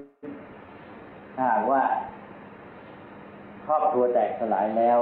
[1.36, 1.84] ถ้าหากว่า
[3.66, 5.00] ครอบครัวแตกสลายแล้ว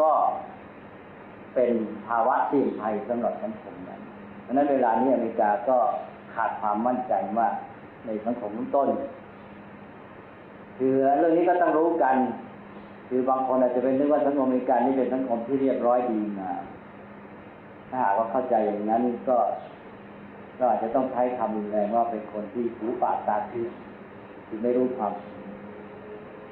[0.00, 0.12] ก็
[1.54, 1.72] เป็น
[2.06, 4.00] ภาวะเสี่ยงภัยสำหรับสังคมนั้น
[4.42, 5.78] เพราะนั้นเวลานี้อเมริกาก็
[6.34, 7.48] ขาดความมั่นใจมา
[8.06, 8.88] ในสังคมต้น
[10.78, 12.16] คือเรื่องนี้ก็ต้องรู้กัน
[13.08, 16.52] คือบางคนอาจจะเป็นนึกว่าสังคมอเมริกันนี่เป็นสังคมที่เรียบร้อยดีนะ
[17.90, 19.36] ถ้าหากว่าเข้าใจอย่างนั้นก็
[20.56, 23.76] เราอาจจะต้องใช้คำรุนแรงว่าเป็นคนที่หูปากตาทิพย์
[24.46, 25.36] คือไม่รู้ความจริง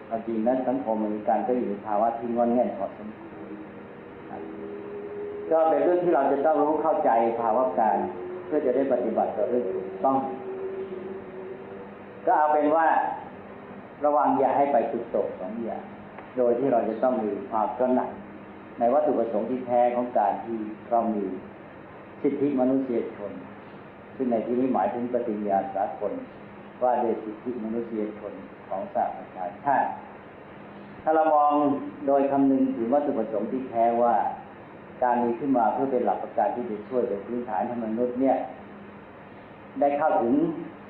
[0.08, 3.50] เอาจริงนั้นสังคมอเมริกันก็อยู่ในภาวะที่งอนแง่นพอสมควร
[5.50, 7.96] ก็เป็นเรื่องที่เราจะต้องรู้เข้าใจภาวะการ
[8.46, 10.16] เพื่อจะได้ปฏิบัติต่อเรื่องถูกต้อง
[12.26, 12.86] ก็เอาเป็นว่า
[14.04, 15.84] ระวังอย่าให้ไปสุดโต่งสองอย่าง
[16.36, 18.10] โดยที่เราจะต้องมีความตระหนัก
[18.78, 20.58] ในวัตถุประสงค์ที่แท้ของการที่
[20.90, 21.24] เรามี
[22.22, 23.32] สิทธิมนุษยชน
[24.16, 26.12] ซึ่งในที่นี้หมายถึงปฏิญญาสากล
[26.82, 28.32] ว่าด้วยสิทธิมนุษยชน
[28.68, 29.90] ของสหประชาชาติ
[31.02, 31.52] ถ้าเรามอง
[32.06, 34.14] โดยคำนึงถึงวัตถุประสงค์ที่แท้ว่า
[35.02, 38.36] การมีขึ้นมาเพื่อเป็นหลักประกันที่จะช่วยเป็นพื้นฐานให้มนุษย์เนี่ย
[39.80, 40.34] ได้เข้าถึง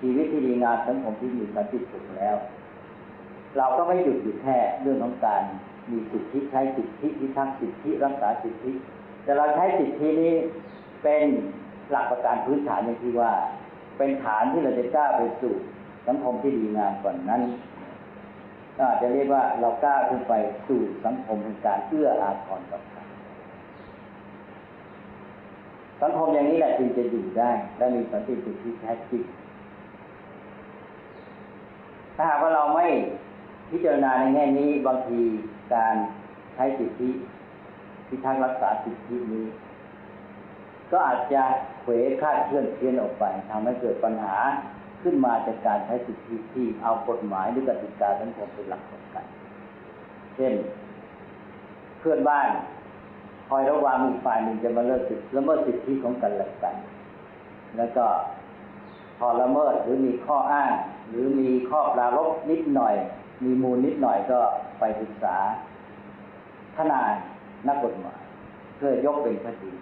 [0.01, 2.37] ชีวิตที่ดีงามสังคมที่มีสันติสุขแล้ว
[3.57, 5.43] เราก็ไม่หยุดอยู่แค่เรื่องของการ
[5.91, 8.73] มีสิทธิใช้สิทธิพิทักษ์สิทธิรักษาสิทธิ
[9.25, 10.35] แต่เราใช้สิทธินี้
[11.03, 11.25] เป็น
[11.91, 13.33] หลักประกันพื้นฐานอย่างที่ว่า
[13.99, 15.55] เป็นฐานที่เราจะกล้าไปสู่
[16.07, 17.43] สังคมที่ดีงามกว่านั้น
[18.77, 20.33] ก็อาจจะเรียกว่าเรากล้าขึ้นไป
[20.67, 23.05] สู่สังคมแห่งการเอื้ออาทรต่อกัน
[26.03, 29.25] สังคมอย่างนี้แหละจึงจะอยู่ได้ และมีสันติสุขที่แท้จริง
[32.17, 32.87] ถ้าหากว่าเราไม่
[33.75, 35.21] พิจารณาในแง่นี้บางที
[35.75, 35.95] การ
[36.55, 37.11] ใช้สิทธิ
[38.09, 39.47] พิทักษ์รักษาสิทธินี้
[40.91, 41.43] ก็อาจจะ
[41.83, 44.37] เขวคาดเคลื่อนเพี้ยนออกไปทำให้เกิดปัญหา
[45.03, 49.25] ขึ้นมาจากการใช้สิทธิที่เอากฎหมายหรือกติกาสังคมเป็นหลักสำคัญ
[50.37, 50.53] เช่น
[51.99, 52.49] เพื่อนบ้าน
[53.49, 56.77] คอยระวังอีกฝ่ายหนึ่งจะมาเลิกสิทธิละเมิดสิทธิของกันและกัน
[57.77, 58.07] แล้วก็
[59.19, 60.73] พอละเมิดหรือมีข้ออ้าง
[61.11, 62.95] หรือมีข้อปรารบนิดหน่อย
[63.45, 64.39] มีมูลนิดหน่อยก็
[64.79, 65.37] ไปศึกษา
[66.77, 67.13] ทนาย
[67.69, 68.21] นักกฎหมาย
[68.77, 69.73] เพื่อยกเป็นคดี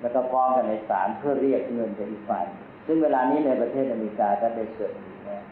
[0.00, 2.44] แล้วก็ฟ้องกันในศาลเพื่อเรียกเงินจากอีกฝ่าย
[2.86, 5.42] ซึ่งเวลานี้ในประเทศอเมริกาก็ได้เกิดอยู่แล้ว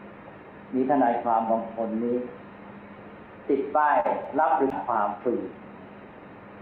[0.75, 2.17] มีทนายความบางคนนี้
[3.49, 3.95] ติดป้าย
[4.39, 5.35] รับหรือความฟรี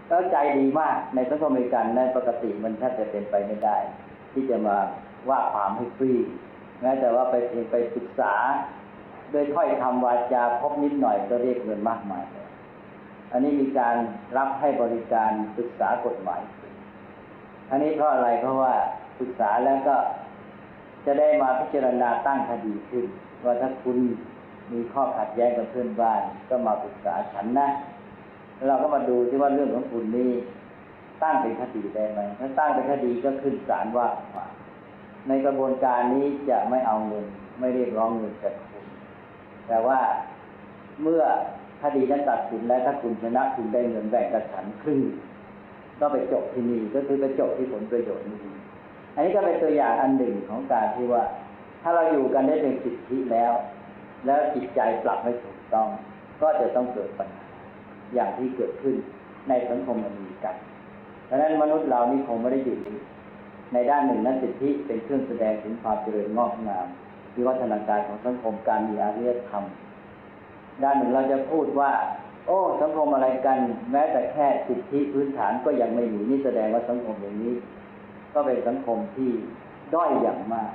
[0.08, 3.78] แล้วใจดีมากในสังคมอเมริกันในปกติมันแทบจะเป็นไปไม่ได้
[4.32, 4.76] ที่จะมา
[5.28, 6.12] ว่าความให้ฟรี
[6.80, 7.34] แม้แต่ว่าไป
[7.70, 8.34] ไปศึกษา
[9.34, 12.46] ดยถ้อยคำวาจาพบนิดหน่อยก็เรียกเงินมากมายเลย
[13.32, 13.96] อันนี้มีการ
[14.36, 16.40] รับให้บริการศึกษากฎหมาย
[17.70, 18.72] อันนี้เพราะอะไรเพราะว่า
[19.20, 19.96] ศึกษาแล้วก็
[21.06, 23.04] จะได้มาพิจารณาตั้งคดีขึ้น
[23.44, 23.96] ว่าถ้าคุณ
[24.72, 27.68] มีข้อขัดแย้งกับเพื่อนบ้าน ก็มาปรึกษาฉันนะ
[28.56, 30.30] แล้วเราก็มาดูที่ว่าเรื่องของคุณนี้
[31.22, 34.08] ตั้งเป็นคดีได้ไหมถ้าตั้งเป็นคดีก็ขึ้นศาลว่า
[35.28, 37.24] ในกระบวนการนี้จะไม่เอาเงิน
[37.60, 38.54] ไม่เรียกร้องเงินจาก
[39.68, 39.98] แต่ว่า
[41.02, 41.22] เมื่อ
[41.82, 45.00] คดีนั้นตัดสินแล้วถ้าคุณชนะคุณได้เงินแบ่งกับฉันครึ่ง
[46.00, 48.38] ก็ไปจบที่นี่ก็คือไปจบที่ผลประโยชน์นี้
[49.14, 51.24] อันนี้ก็เป็นตัวอย่างอันหนึ่งของการที่ว่า
[51.82, 53.52] ถ้าเราอยู่กันได้เป็นสิทธิแล้ว
[54.26, 55.88] แล้วจิตใจปรับไม่ถูกต้อง
[56.42, 57.46] ก็จะต้องเกิดปัญหา
[58.14, 58.94] อย่างที่เกิดขึ้น
[59.48, 60.56] ในสังคมมันมีกัน
[61.28, 62.78] ดังนั้นมนุษย์เรานี่คงไม่ได้อยู่
[63.72, 66.86] ในด้านหนึ่งนั้นสิทธิเป็นเครื่องแสดงถึงความเจริญงอกงาม
[67.34, 69.64] วิวัฒนาการของสังคมการมีอารยธรรม
[70.82, 71.92] ด้านหนึ่งเราจะพูดว่า
[72.46, 73.58] โอ้ สังคมอะไรกัน
[73.92, 77.54] แม้แต่แค่สิทธิพื้นฐานก็ยังไม่มีนี่แสดงว่าสังคมอย่างนี้
[78.34, 79.30] ก็เป็นสังคมที่
[79.94, 80.70] ด้อยอย่างมาก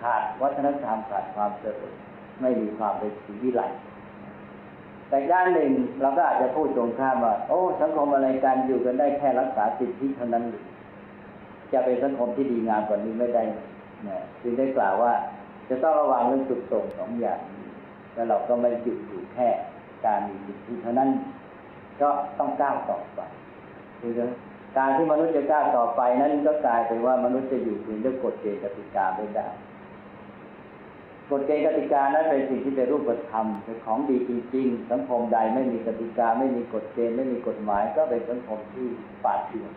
[0.00, 1.94] ขาดวัฒนธรรมขาดความเจริญ
[2.40, 3.62] ไม่มีความเป็นสีวิไล
[5.08, 10.64] แต่ด้านหนึ่งเราก็อาจจะพูดตรงข้ามว่า โอ้ สังคมอะไรกันอยู่กันได้แค่รักษาสิทธิเท่านั้นหรือ
[11.72, 13.42] จะเป็นสังคมที่ดีงามกว่านี้ไม่ได้
[14.08, 15.12] นะจึงได้กล่าวว่า
[15.68, 17.40] จะต้องระวังเรื่องสุดโต่งสองอย่าง
[18.14, 19.48] แล้วเราก็ไม่หยุดอยู่แค่
[20.06, 21.10] การมีสิทธิเท่านั้น
[22.00, 23.20] ก็ต้องก้าวต่อไป
[24.00, 24.12] คือ
[24.78, 29.46] การที่มนุษย์จะก้าวต่อไปนั้นก็กลายเป็นว่ามนุษย์จะอยู่เพียงด้วยกฎเกณฑ์กติกาไม่ได้
[31.30, 38.88] กฎเกณฑ์กติกานั้นเป็นสิ่งที่เป็นรูปธรรมเป็นของดีจริงๆสังคมใดไม่มีกติกาไม่มีกฎเกณฑ์ไม่มีกฎหมาย ก็เป็นสังคมที่
[39.24, 39.72] ป่าเถื่อน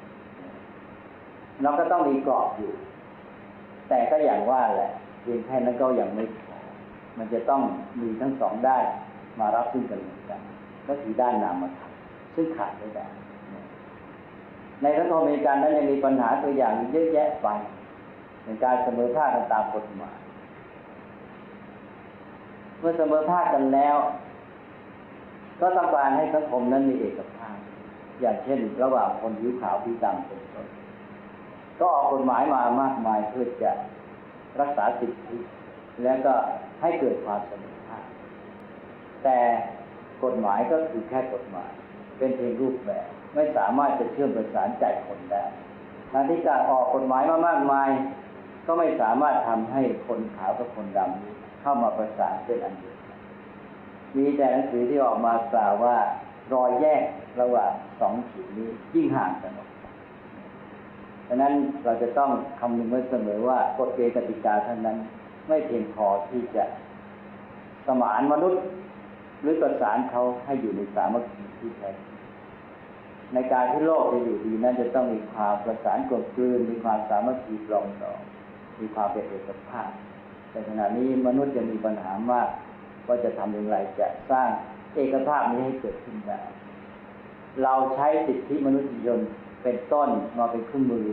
[1.62, 2.74] เราก็ต้องมีกรอบอยู่
[3.90, 4.92] แต่ก็อย่างว่าแหละ
[5.28, 6.56] พียงแค่นั้นก็ยังไม่พอ
[7.18, 7.62] มันจะต้อง
[8.02, 8.84] มีทั้งสองด้าน
[9.40, 10.42] มารับซึ่งกันและกัน
[10.88, 11.92] ก็คือด้านนามธรรม
[12.36, 13.06] ซึ่งขาดไม่ได้
[14.82, 17.48] ในสังคมอเมริกันนั้นยังมีปัญหาตัวอย่างเยอะแยะไป
[18.46, 20.18] ในการเสมอภาคกันตามกฎหมาย
[22.80, 23.98] เมื่อเสมอภาคกันแล้ว
[25.62, 27.58] ก็ต้องการให้สังคมนั้นมีเอกภาพ
[28.22, 30.68] อย่างเช่น ระหว่างคนผิวขาวผิวดำเป็นต้น
[31.80, 33.72] ก็ออกกฎหมายมามากมายเพื่อจะ
[34.62, 35.38] รักษาสิทธิ
[36.04, 36.34] และก็
[36.82, 38.04] ให้เกิดความเสมอภาค
[39.24, 39.40] แต่
[40.24, 41.72] กฎหมายก็คือแค่กฎหมาย
[42.18, 45.44] เป็นเพียงรูปแบบ ไม่สามารถจะเชื่อมประสานใจคนได้
[46.12, 47.90] ทางที่การออกกฎหมายมามากมาย
[48.68, 53.20] ก็ไม่สามารถทำให้คนขาวกับคนดำเข้ามาประสานเป็นอันเดียวกัน
[54.18, 55.96] มีแต่หนังสือที่ออกมากล่าวว่า
[56.54, 57.04] รอยแยก
[57.42, 59.70] ระหว่างสองขีดนี้ยิ่งห่างกันออก
[61.28, 61.54] ดังนั้น
[61.86, 64.98] เราจะต้องคำนึงไว้เสมอว่ากฎเกณฑ์กติกาเท่านั้น
[65.48, 66.64] ไม่เพียงพอที่จะ
[67.88, 68.62] สมานมนุษย์
[69.42, 71.92] หรือประสานเขาให้อยู่ในสามัคคีที่แท้
[73.34, 78.20] ในการที่โลกจะอยู่ดีนั้นจะต้องมีความประสานกลมกลืนมีความสามัคคีปรองดอง
[78.80, 79.90] มีความเป็นเอกภาพ
[80.52, 82.50] แต่ขณะนี้มนุษย์ยังมีปัญหามาก
[83.08, 84.50] ว่าจะทำอย่างไรจะสร้าง
[84.96, 86.40] เอกภาพนี้ให้เกิดขึ้นได้
[87.64, 89.20] เราใช้สิทธิมนุษยชน
[89.64, 91.08] เป็นต้นมาเป็นเครื่องมือ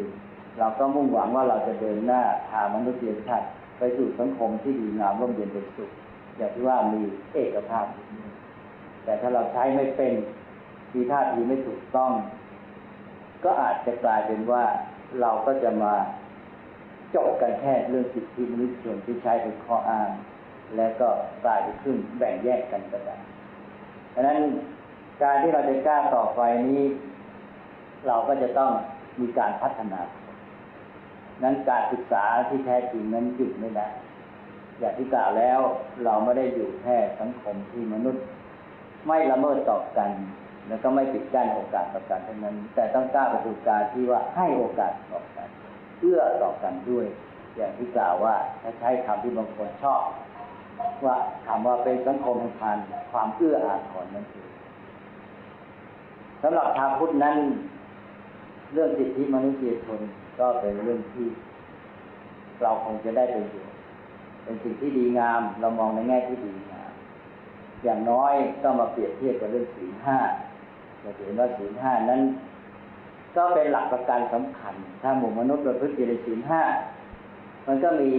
[0.58, 3.46] เราก็มุ่งหวังว่าเราจะเดินหน้าพามนุษยชาติ
[3.78, 5.90] ไปสู่สังคมที่ดีงามร่มเย็นเป็นสุข
[6.36, 7.00] อย่างที่ว่ามี
[7.32, 7.86] เอกภาพ
[9.04, 10.12] แต่ถ้าเราใช้ไม่เป็น
[10.94, 12.12] มีท่าทีไม่ถูกต้อง
[13.44, 14.64] ก็อาจจะกลายเป็นว่า
[15.20, 15.94] เราก็จะมา
[17.14, 20.08] จบกันแค่เรื่องสิทธิมนุษยชนที่ใช้เป็นข้ออ้าง
[20.76, 21.08] และก็
[21.44, 23.16] กลายเป็นขึ้นแบ่งแยกกันก็ได้
[24.14, 24.38] ดังนั้น
[25.22, 26.82] การที่เราจะกล้าต่อไปนี้
[28.06, 28.72] เราก็จะต้อง
[29.20, 30.00] มีการพัฒนา
[31.42, 33.88] นั้นการศึกษาที่แท้จริงนั้นหยุดไม่ได้
[34.78, 35.60] อย่างที่กล่าวแล้ว
[36.04, 38.24] เราไม่ได้อยู่แค่สังคมที่มนุษย์
[39.06, 40.10] ไม่ละเมิดต่อกัน
[40.68, 45.48] แล้วก็ไม่ปิดกั้นโอกาสต่อกันเท่านั้น แต่ต้องกล้าปฏิบัติการที่ว่าให้โอกาสต่อกัน
[46.00, 47.06] เอื้อต่อกันด้วย
[47.56, 50.02] อย่างที่กล่าวว่าถ้าใช้คำที่บางคนชอบ
[51.04, 52.76] ว่าคำว่าเป็นสังคมแห่งการ
[53.12, 54.48] ความเอื้ออาทรนั่นเอง
[56.42, 57.36] สำหรับชาวพุทธนั้น
[58.74, 60.00] เรื่องสิทธิมนุษยชน
[60.38, 61.26] ก็เป็นเรื่องที่
[62.62, 63.76] เราคงจะได้ประโยชน์
[64.42, 66.90] เป็นสิ่งที่ดีงาม เรามองในแง่ที่ดีงาม
[67.84, 70.18] อย่างน้อยก็มาเปรียบเทียบกับเรื่องศีลห้า
[71.02, 72.20] จะเห็นว่าศีลห้านั้น
[73.36, 76.62] ก็เป็นหลักประกันสำคัญ ถ้าหมู่มนุษย์ประพฤติในศีลห้า
[77.66, 78.10] มันก็มี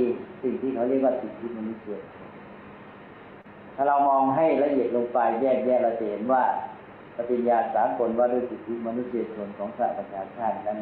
[0.41, 2.29] สิ่งที่เขาเรียกว่าสิทธิมนุษยชน
[3.75, 6.43] ถ้าเรามองให้ละเอียดลงไปแยกแยะเราจะเห็นว่า
[7.17, 10.79] ปฏิญญาสากลว่าด้วยสิทธิมนุษยชนของสหประชาชาตินั้น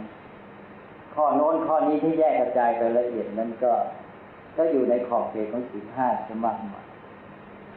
[1.15, 3.73] ข้อโน้นข้อนี้ที่แยกกระจายไปละเอียดนั้นก็
[4.57, 6.85] ก็อยู่ในขอบเขตของศีลห้าสมากมาย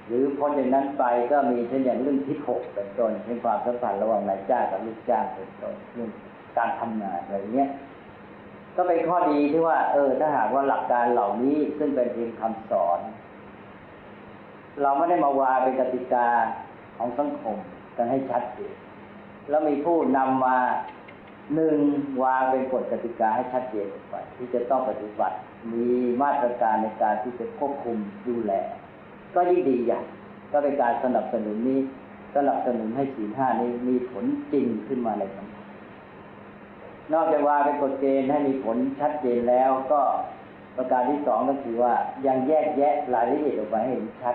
[0.06, 6.10] หรือพ้นจากนั้นไปก็มีเช่นอย่างเรื่องทิศหกเป็นต้นเช่นความสัมพันธ์ระหว่างนายจ้างกับลูกจ้างเป็นต้นเรื่อง
[6.58, 7.70] การทำงานอะไรเงี้ย
[8.76, 13.00] ก็เป็นข้อดีที่ว่า เออถ้าหากว่าหลักการเหล่านี้ซึ่งเป็นเพียงคำสอน
[14.82, 16.28] เราไม่ได้มาวาเป็นกติกา
[16.96, 17.58] ของสังคม
[17.96, 18.74] กันให้ชัดเจน
[19.48, 20.58] แล้วมีผู้นำมา
[21.54, 21.78] หนึ่ง
[22.22, 25.36] วางเป็นกฎกติกาให้ชัดเจนไป ที่จะต้องปฏิบัติ
[25.72, 25.86] มี
[26.22, 27.96] มาตรการในการที่จะควบคุม
[28.28, 28.52] ดูแล
[29.34, 30.04] ก็ยิ่งดีอย่าง
[30.52, 31.80] ก็เป็นการสนับสนุนนี้
[32.36, 35.66] สนับสนุนให้ศีลห้านี้มีผลจริงขึ้นมาในสังคม
[37.12, 40.00] นอกจากว่าเป็นกฎเกณฑ์ให้มีผลชัดเจนแล้วก็
[40.76, 41.94] ประการที่สองก็คือว่า
[42.26, 44.34] ยังแยกแยะรายละเอียดออกไปให้เห็นชัด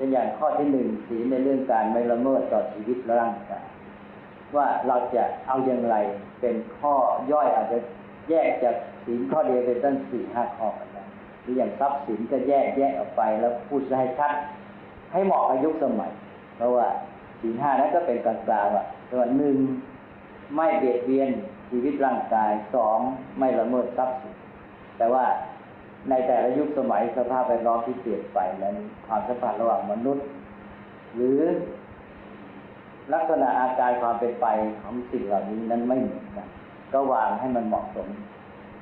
[0.00, 3.64] เป็นอย่างข้อที่หนึ่งศีลในเรื่องการไม่ละเมิดต่อชีวิตและร่างกาย
[4.56, 5.96] ว่าเราจะเอาอย่างไร
[6.40, 6.94] เป็นข้อ
[7.32, 7.78] ย่อยอาจจะ
[8.30, 11.02] แยกจากศีลข้อเดียวเป็นตั้งสี่ห้าข้อกันได้
[11.42, 14.32] หรืออย่างทรัพย์สินก็แยกแยะออกไปแล้วพูดให้ชัด
[15.12, 16.12] ให้เหมาะกับยุคสมัย
[16.56, 16.86] เพราะว่า
[17.40, 18.34] ศีลห้านั้นก็เป็นกลา
[18.64, 19.56] งๆว่าตัวหนึ่ง
[20.56, 21.30] ไม่เบียดเบียน
[21.70, 22.98] ชีวิตร่างกายสอง
[23.38, 24.34] ไม่ละเมิดทรัพย์สิน
[24.98, 25.24] แต่ว่า
[26.08, 30.26] ในแต่ละยุคสมัยสภาพแวดล้อมที่เปลี่ยนไปนั้นความสัมพันธ์ระหว่างมนุษย์
[31.14, 31.40] หรือ
[33.12, 34.46] ลักษณะอาการความเป็นไป
[34.82, 36.48] ของสิ่งเหล่านี้นั้นไม่เหมือนกัน
[36.92, 38.08] ก็วางให้มันเหมาะสม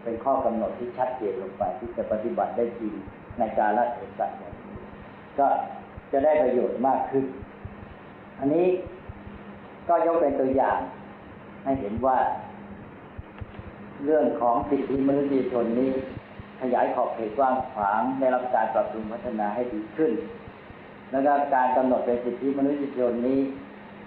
[0.03, 2.95] เป็นข้อกำหนดที่ชัดเจนลงไป ที่จะปฏิบัติได้จริง
[3.39, 4.77] ในการละเทศะอย่างนี้
[5.39, 5.47] ก็
[6.13, 7.25] จะได้ประโยชน์มากขึ้น
[8.39, 8.67] อันนี้
[9.89, 10.79] ก็ยกเป็นตัวอย่าง
[11.65, 12.19] ให้เห็นว่า
[14.05, 15.91] เรื่องของสิทธิมนุษยชนนี้
[16.61, 20.13] ขยายขอบเขตกว้างขวางได้รับการปรับปรุงพัฒนาให้ดีขึ้น
[21.11, 23.41] แล้วก็การกำหนดเป็นสิทธิมนุษยชนนี้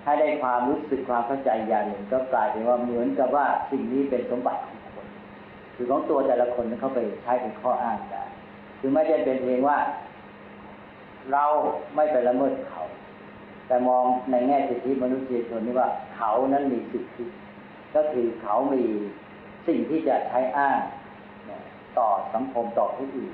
[0.04, 5.08] ให้ได้ความรู้สึกความเข้าใจอย่างหนึ่ง ก็กลายเป็นว่าเหมือนกับว่าสิ่งนี้เป็นสมบัติของคน
[5.76, 8.24] คือของตัวแต่ละคนเข้าไปใช้เป็นข้ออ้างได้
[8.80, 9.78] คือไม่ใช่เป็นเพียงว่า
[11.32, 11.46] เรา
[11.96, 12.84] ไม่ไปละเมิดเขา
[13.68, 17.26] แต่มองในแง่สิทธิมนุษยชนนี่ว่าเขานั้นมีสิทธิ
[17.96, 18.84] ก็คือเขามี
[19.68, 20.80] สิ่งที่จะใช้อ้าง
[22.00, 23.34] ต่อสังคมต่อผู้อื่น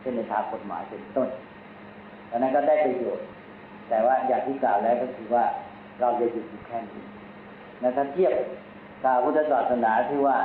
[0.00, 1.28] เช่นในทางกฎหมายเป็นต้น
[2.30, 3.26] ดังนั้นก็ได้ประโยชน์
[3.88, 5.44] แต่ว่าอย่างที่กล่าวแล้วก็คือว่า
[6.00, 7.02] เราจะหยุดอยู่แค่นี้
[7.82, 8.32] นะถ้าเทียบ
[9.04, 10.38] กับพุทธศาสนาที่ว่า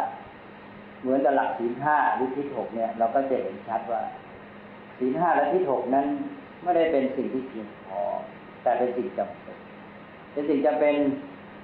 [1.02, 4.02] เหมือนกับหลักศีลห้าหรือทิฏหกเนี่ยเราก็จะเห็นชัดว่า
[5.00, 6.08] ศีลห้าและทิฏหกนั้น
[6.64, 8.02] ไม่ได้เป็นสิ่งที่เพียงพอ
[8.64, 9.58] แต่เป็นสิ่งจำเป็น
[10.32, 10.96] เป็นสิ่งจำเป็น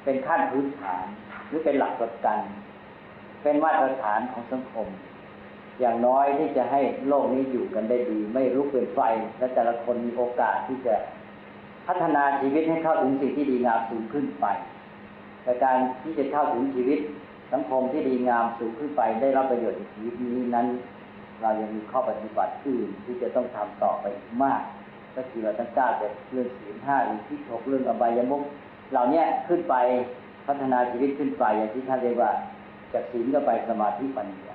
[0.04, 1.06] เป็นขั้นพื้นฐาน
[1.48, 2.40] หรือเป็นหลักกฎกัน
[3.44, 4.88] เป็นมาตรฐานของสังคม
[5.80, 9.00] อย่างน้อยที่จะให้โลกนี้อยู่กันได้ดี ไม่รุกเป็นไฟ
[9.38, 10.96] และแต่ละคนมีโอกาสที่จะ
[11.88, 14.46] พัฒนาชีวิตให้เข้าถึงสิ่งที่ดีงามสูงขึ้นไป
[15.44, 17.00] แต่การที่จะเข้าถึงชีวิต
[17.54, 20.68] สังคมที่ดีงามสูงขึ้นไป ได้รับประโยชน์ในชีวิตนี้นั้น
[21.42, 24.06] เรายังมีข้อปฏิบัติอื่นที่จะต้องทำต่อไป
[24.44, 24.62] มาก
[25.16, 28.42] ก็คือเราต้องกล้าแต่เรื่องศีลห้าหรือที่หกเรื่องอบายมุก
[28.92, 29.76] เหล่านี้ขึ้นไป
[30.48, 32.32] พัฒนาชีวิตขึ้นไปอย่างที่ท่านเรียกว่า
[32.94, 34.50] จากศีลก็ไปสมาธิปัญญ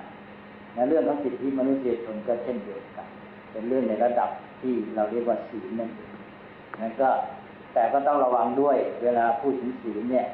[0.75, 3.07] ในเรื่องของสิทธิมนุษยชนก็เช่นเดียวกัน
[3.51, 4.29] เป็นเรื่องในระดับ
[4.61, 6.13] ที่เราเรียกว่าศีลนั่นเอง
[6.81, 7.09] นั่นก็
[7.73, 10.27] แต่ก็ต้องระวังด้วย เวลาพูดถึงศีลเนี่ย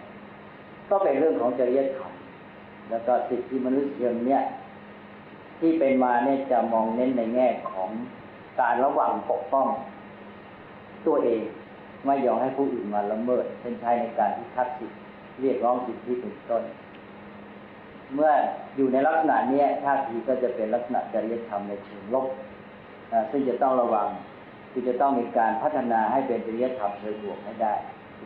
[0.90, 2.12] ก็เป็นเรื่องของจริยธรรม
[2.90, 4.42] แล้วก็สิทธิมนุษยชนเนี่ย
[5.60, 7.90] ที่เป็นมาเนี่ยจะมองเน้นในแง่ของ
[8.60, 9.68] การระวังปกป้อง
[11.08, 11.42] ตัวเอง
[12.06, 14.98] ไม่ยอมให้ผู้อื่นมาละเมิดเช่นใช้ในการที่คัดสิทธิ
[15.42, 16.64] เรียกร้องสิทธิเป็นต้น
[18.16, 18.32] เมื่อ
[18.76, 22.28] อยู่ในลักษณะนี้ท่าทีก็จะเป็นลักษณะจริยธรรมในเชิงลบ
[23.32, 24.08] ซึ่งจะต้องระวัง
[24.72, 27.74] คือจะต้องมีการพัฒนาให้เป็นจริยธรรมเชิงบวกให้ได้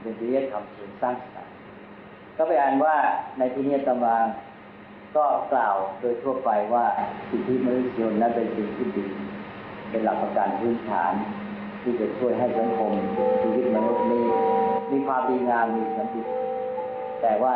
[0.03, 1.53] เป็นจริยธรรมเชิงสร้างสรรค์
[2.37, 2.95] ก็ไปอ่านว่า
[3.37, 4.15] ในที่นี้ตมา
[5.15, 6.85] ก็กล่าวโดยทั่วไปว่า
[7.29, 9.05] สิทธิมนุษยชนนั้นเป็นสิ่งที่ดี
[9.89, 11.13] เป็นหลักประกันพื้นฐาน
[11.81, 12.91] ที่จะช่วยให้สังคม
[13.41, 14.25] ชีวิตมนุษย์นี้
[14.91, 16.21] มีความดีงามมีสันติ
[17.21, 17.53] แต่ว่า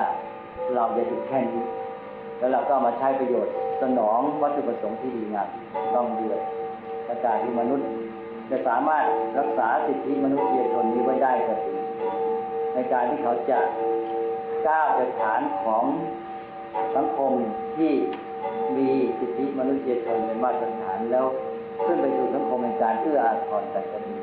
[0.76, 1.64] เราจะถึงแค่นี้
[2.46, 5.50] แล้วเราก็มาใช้ประโยชน์สนองวัตถุประสงค์ที่ดีงาม
[5.96, 6.40] ต้องเดือด
[7.06, 7.88] และการที่มนุษย์
[8.50, 9.06] จะสามารถ
[9.40, 11.76] รักษาสิทธิมนุษยชนนี้ไว้ได้ก็ดี
[12.74, 13.60] ในการที่เขาจะ
[14.68, 15.84] ก้าวจากฐานของ
[16.96, 17.32] สังคม
[17.78, 17.92] ที่
[18.78, 21.26] มีสิทธิมนุษยชนเป็นมาตรฐานแล้ว
[21.86, 24.16] ขึ้นไปสู่สังคมในการเอื้ออาทรกันก็ดี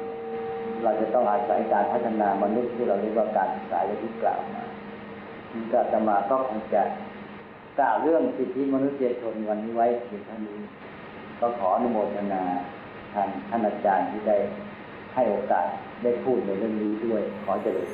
[0.83, 4.63] เราจะต้องอาศัยการพัฒนามนุษย์ที่เราเรียกว่าการศึกษาอย่างที่กล่าวมา
[5.73, 6.83] ก็จะมาก็คงจะ
[7.79, 10.59] กล่าวเรื่องสิทธิมนุษยชนวันนี้ไว้เพียงเท่านี้
[11.41, 12.43] ก็ขออนุโมทนา
[13.15, 14.37] ท่านท่านอาจารย์ที่ได้
[15.15, 15.67] ให้โอกาส
[16.03, 17.89] ได้พูดในเรื่องนี้ด้วย ขอเจริญ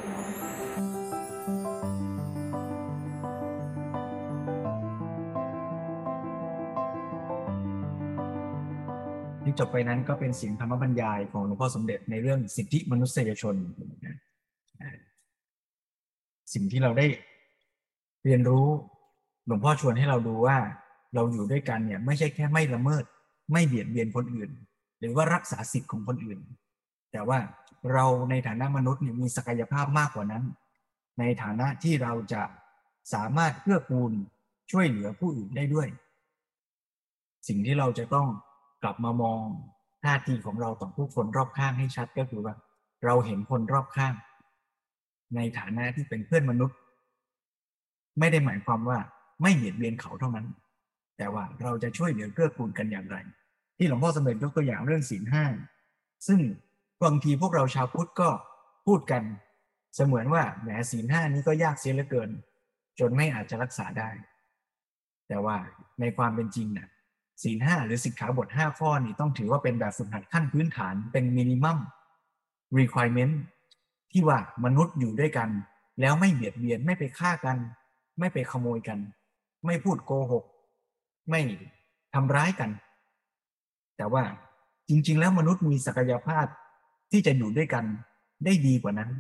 [9.45, 13.57] ที่จบไปนั้นก็เป็นเสียงธรรมบรรยายของหลวงพ่อสมเด็จในเรื่องสิทธิมนุษยชน
[16.55, 17.07] สิ่งที่เราได้
[18.25, 18.67] เรียนรู้
[19.49, 20.59] หลวงพ่อชวนให้เราดูว่า
[21.15, 23.05] เราอยู่ด้วยกันเนี่ยไม่ใช่แค่ไม่ละเมิด
[23.53, 24.51] ไม่เบียดเบียนคนอื่น
[25.01, 26.39] หรือว่ารักษาสิทธิ์ของคนอื่น
[27.13, 27.39] แต่ว่า
[27.93, 30.44] เราในฐานะมนุษย์เนี่ยมีศักยภาพมากกว่านั้น
[31.19, 32.42] ในฐานะที่เราจะ
[33.15, 34.13] สามารถเพื่อกูล
[34.71, 35.88] ช่วยเหลือผู้อื่นได้ด้วย
[37.49, 38.29] สิ่งที่เราจะต้อง
[38.83, 39.42] กลับมามอง
[40.05, 42.55] ท่าทีของเราต่อผู้คนรอบข้างให้ชัดก็คือว่า
[43.05, 44.15] เราเห็นคนรอบข้าง
[45.37, 46.77] ในฐานะที่เป็นเพื่อนมนุษย์
[48.19, 48.99] ไม่ได้หมายความว่า
[49.43, 50.47] ไม่เบียดเบียนเขาเท่านั้น
[51.19, 53.17] แต่ว่าเราจะช่วยเหลือเกื้อกูลกันอย่างไร
[53.77, 55.45] ที่หลวงพ่อสมเด็จยกตัวอย่างเรื่องศีลห้า
[56.27, 56.41] ซึ่ง
[57.05, 58.29] บางทีพวกเราชาวพุทธก็
[58.87, 59.23] พูดกัน
[59.95, 62.31] เสมือนว่าแหมศีลห้านี้ก็ยากเสียเหลือเกิน
[62.99, 64.11] จนไม่อาจจะรักษาได้
[65.29, 65.57] แต่ว่า
[66.01, 66.89] ในความเป็นจริงนะ่ะ
[67.43, 71.79] ศีลห้าหรือสิกขาบทห้าข้อนี่ต้องถือว่าเป็นแบบฝึกหัดขั้นพื้นฐานเป็นมินิมัม
[72.79, 73.35] requirement
[74.13, 75.51] ที่ว่ามนุษย์อยู่ด้วยกัน
[76.01, 77.57] แล้วไม่เบียดเบียนไม่ไปฆ่ากัน
[78.19, 78.99] ไม่ไปขโมยกัน
[79.67, 80.44] ไม่พูดโกหก
[81.31, 81.40] ไม่
[82.15, 82.71] ทำร้ายกัน
[83.96, 84.25] แต่ว่า
[84.88, 86.46] จริง ๆ แล้วมนุษย์มีศักยภาพ
[87.11, 87.85] ที่จะอยู่ด้วยกัน
[88.44, 89.11] ได้ดีกว่านั้น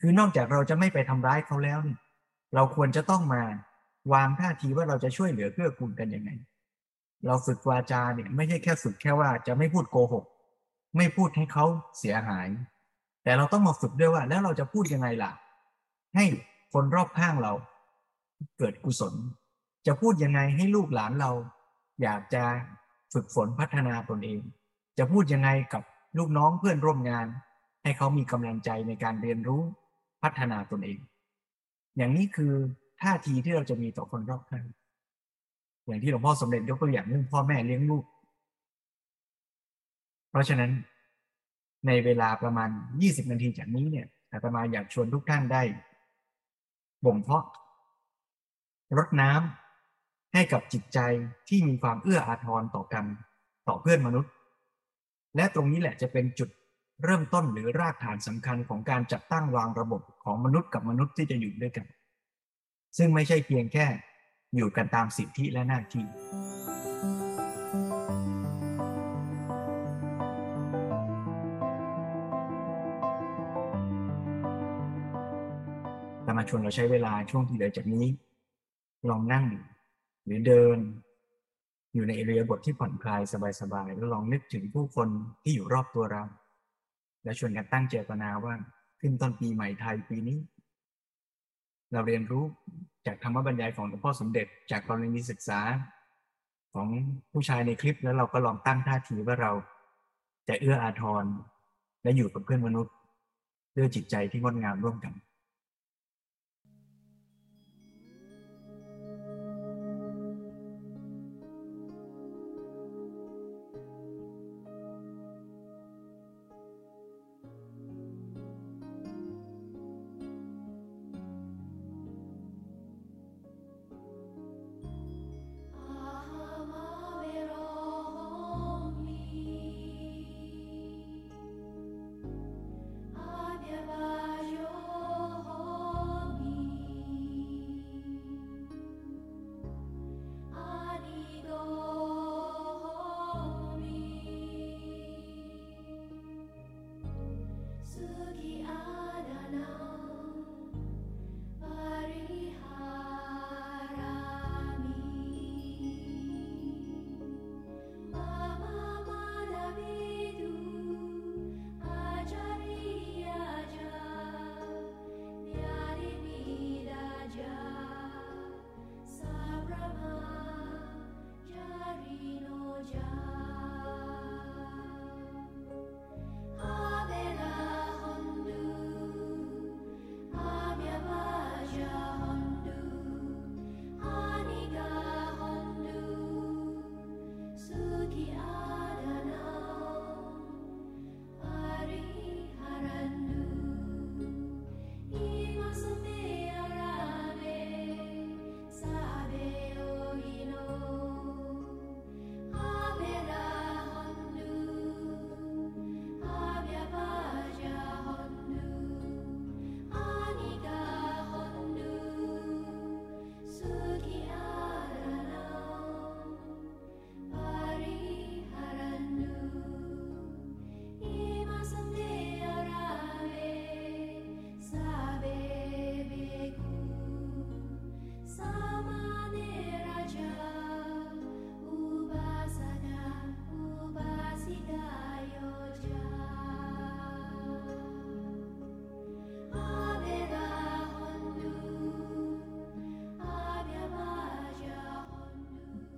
[0.00, 1.78] คือนอกจากเราจะไม่ไปทำร้ายเขาแล้ว
[2.54, 3.42] เราควรจะต้องมา
[4.12, 6.30] วางท่าทีว่าเราจะช่วยเหลือเพื่อกูลกันยังไง
[7.26, 10.24] เราฝึกวาจาเนี่ยไม่ใช่แค่ฝึกแค่ว่าจะไม่พูดโกหก
[10.96, 11.66] ไม่พูดให้เขา
[11.98, 12.48] เสียหาย
[13.24, 15.32] แต่เราต้องมาฝึกด้วยว่า แล้วเราจะพูดยังไงล่ะ
[16.16, 16.24] ให้
[16.72, 17.52] คนรอบข้างเรา
[18.58, 19.14] เกิดกุศล
[19.86, 21.30] จะพูดยังไงให้ลูกหลานเรา
[22.02, 22.42] อยากจะ
[23.12, 24.40] ฝึกฝนพัฒนาตนเอง
[24.98, 25.82] จะพูดยังไงกับ
[26.18, 27.26] ลูกน้องเพื่อนร่วมงาน
[27.82, 29.62] ให้เขามีกำลังใจในการเรียนรู้
[30.22, 30.98] พัฒนาตนเอง
[31.96, 32.52] อย่างนี้คือ
[33.02, 34.64] ท่าทีที่เราจะมีต่อคนรอบข้าง
[35.86, 38.04] อย่างที่หลวงพ่อสมเด็จยกตัวอย่างเรื่องพ่อแม่เลี้ยงลูก
[40.30, 40.70] เพราะฉะนั้น
[41.86, 42.70] ในเวลาประมาณ
[43.00, 45.62] 20 นาทีจากนี้เนี่ยอาตมาอยากชวนทุกท่านได้
[47.04, 47.44] บ่มเพาะ
[48.98, 49.61] รดน้ำ
[50.34, 50.98] ให้กับจิตใจ
[51.48, 53.04] ที่มีความเอื้ออาทรต่อกัน
[53.68, 54.32] ต่อเพื่อนมนุษย์
[55.36, 56.48] และตรงนี้แหละจะเป็นจุด
[57.04, 61.86] เริ่มต้นหรือรากฐานสำคัญของการจัดตั้งวางระบบของมนุษย์กับมนุษย์ที่จะอยู่ด้วยกัน
[62.98, 63.86] ซึ่งไม่ใช่เพียงแค่
[64.56, 66.06] อยู่กันตามสิทธิและหน้าที่
[76.22, 78.06] แต่มาชวนเราใช้เวลาช่วงที่เหลือจากนี้
[79.08, 79.44] ลองนั่ง
[80.24, 80.78] หรือเดิน
[81.94, 83.22] อยู่ในเอรียบทที่ผ่อนคลาย
[83.60, 85.08] สบายๆแล้วลองนึกถึงผู้คน
[85.42, 86.22] ที่อยู่รอบตัวเรา
[87.24, 88.54] และชวนกันตั้งเจตนาว่า
[89.00, 90.38] ขึ้นต้นปีใหม่ไทยปีนี้
[91.92, 92.44] เราเรียนรู้
[93.06, 95.60] จากธรรมบรรยายของหลวงพ่อสมเด็จจากกรณีศึกษา
[96.74, 96.88] ของ
[97.32, 99.52] ผู้ชายในคลิปแล้วเราก็ลองตั้งท่าทีว่าเรา
[100.48, 101.24] จะเอื้ออาทร
[102.02, 102.94] และอยู่กับเพื่อนมนุษย์
[103.76, 105.12] ด้วยจิตใจที่งดงามร่วมกัน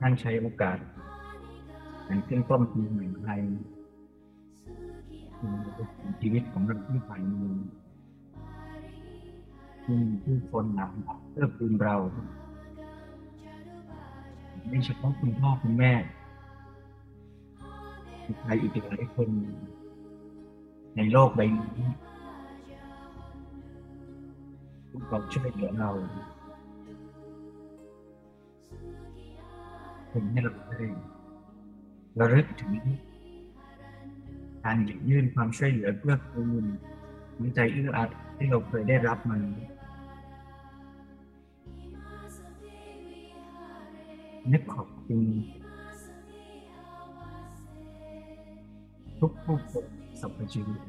[0.07, 0.79] ท่านใช้โอกาส
[2.07, 3.43] อย่างขึ้นต้นปีใหม่ไทย
[6.21, 7.57] ชีวิตของเราที่ผ่านมือ
[9.89, 10.91] มีผู้คนหนัก
[11.31, 11.97] เพื่อคุณเรา
[14.69, 15.93] ไม่เฉพาะคุณพ่อคุณแม่
[18.41, 19.29] ใครอีกหลายคน
[20.97, 21.89] ในโลกใบนี้
[24.91, 25.91] ทุกคนช่วยเหลือเรา
[30.15, 30.87] ถึงให้เราได้
[32.21, 32.73] ระลึกถึง
[34.65, 36.65] การหยิบยื่นความช่วยเหลือเพื่อคูณ
[37.41, 39.37] น้ำใจเอื้ออาทรที่เราเคยได้รับมา
[44.53, 45.25] นึกขอบคุณ
[49.21, 49.87] ทุกผู้คน
[50.21, 50.81] สรรพชีวิต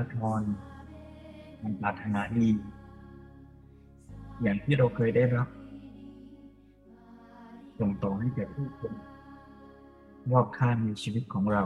[0.04, 0.42] นเอื้ออาร
[1.62, 2.48] มันปรารถนาดี
[4.42, 5.48] อย่างที่เราเคยได้รับ
[7.78, 8.92] ส่งต่อให้แก่ผู้คน
[10.32, 11.62] รอบข้างในชีวิตของเรา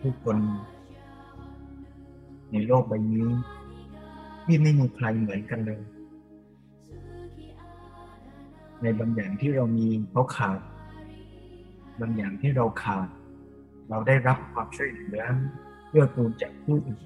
[0.00, 0.36] ผู้คน
[2.52, 3.28] ในโลกใบนี้
[4.44, 5.82] ที่ไม่มีใครเหมือนกันเลย
[8.82, 10.60] ในบางอย่างที่เรามีเขาขาด
[12.00, 13.08] บางอย่างที่เราขาด
[13.88, 15.22] เราได้รับความช่วยเหลือ
[15.88, 17.02] เพื่อกูลจากผู้อื่น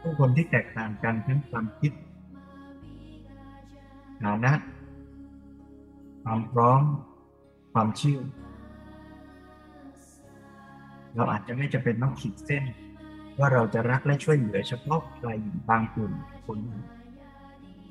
[0.00, 1.92] ผู้คนที่แตกต่างกันทั้งความคิด
[4.22, 4.52] ฐานะ
[6.24, 6.82] ความพร้อม
[7.72, 8.20] ความเชื่อ
[11.14, 12.64] เราอาจจะไม่จำเป็นต้องขีดเส้น
[13.38, 15.28] ว่าเราจะรักและช่วยเหลือเฉพาะใคร
[15.68, 16.12] บางกลุ่ม
[16.46, 16.82] คนหนึ่ง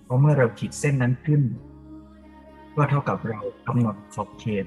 [0.04, 1.42] เพราะเมื่อเราขีดเส้นนั้นขึ้น
[2.76, 4.66] ก็เท่ากับเรากำหนดขอบเขต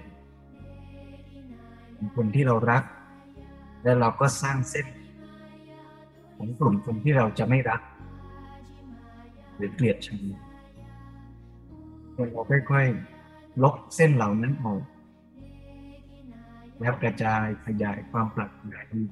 [1.96, 2.82] ของคนที่เรารัก
[3.82, 4.86] และเราก็สร้างเส้น
[6.36, 7.82] ของกลุ่มคนที่เราจะไม่รัก
[9.56, 10.20] หรือเกลียดชัง
[12.14, 14.82] เราค่อยๆลบเส้นเหล่านั้นออก
[16.80, 19.02] แล้วกระจายขยายความปรารถนาดี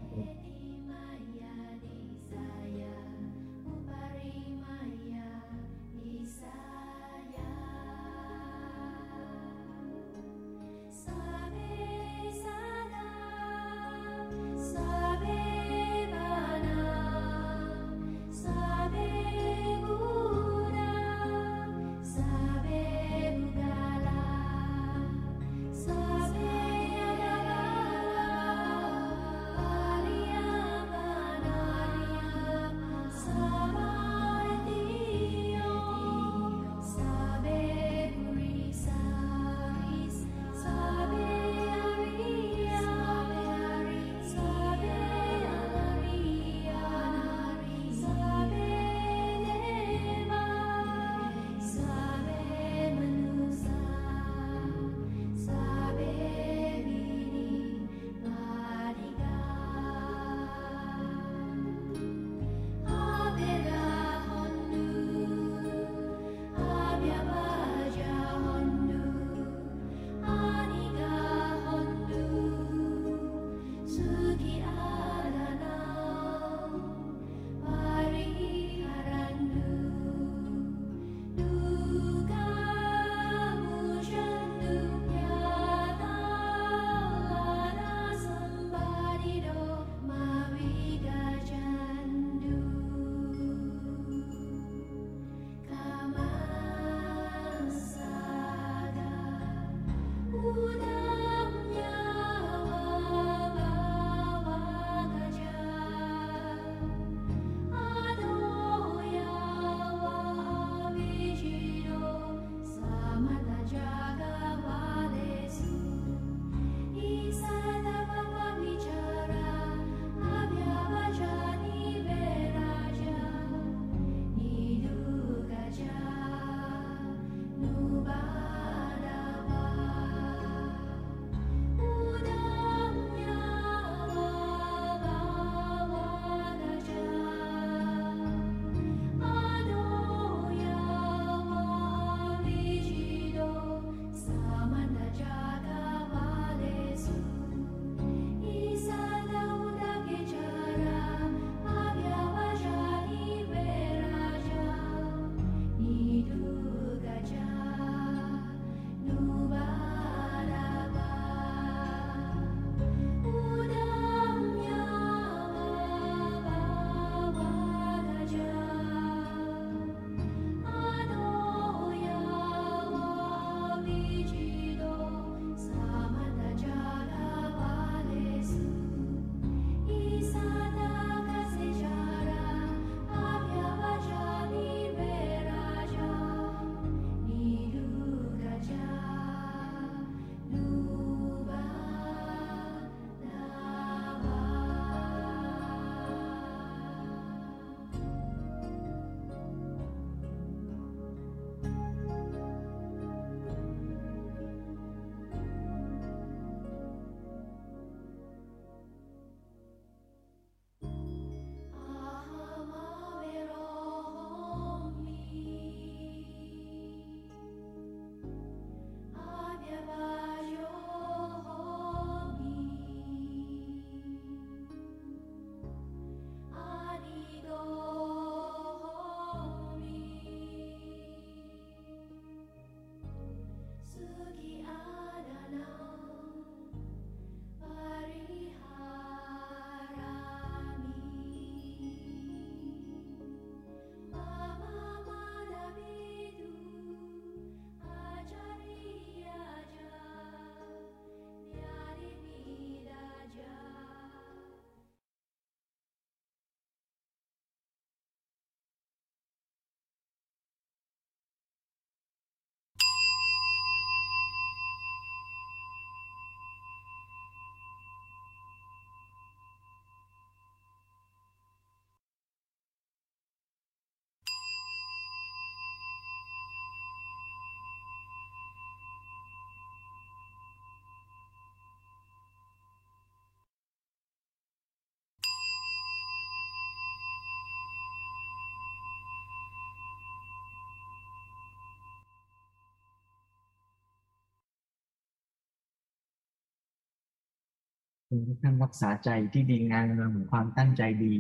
[298.27, 301.15] ทุกท่านรักษาใจที่ดีงามเรื่องความตั้งใจดี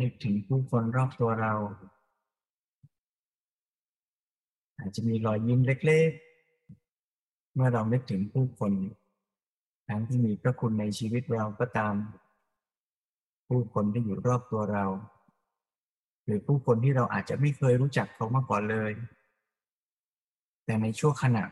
[0.00, 1.54] นึกถึงผู้คนรอบตัวเรา
[4.78, 6.10] อาจจะมีรอยยิ้มเล็ก
[6.82, 8.72] ๆ เมื่อเรานึกถึงผู้คน
[9.88, 11.94] ทั้งที่มีพระคุณในชีวิตเราก็ตาม
[13.48, 14.84] ผู้คนที่อยู่รอบตัวเรา
[16.24, 18.92] หรือผู้คนที่เราอาจจะไม่เคยรู้จักเขามาก่อนเลย
[20.64, 21.44] แต่ในช่วงขณะ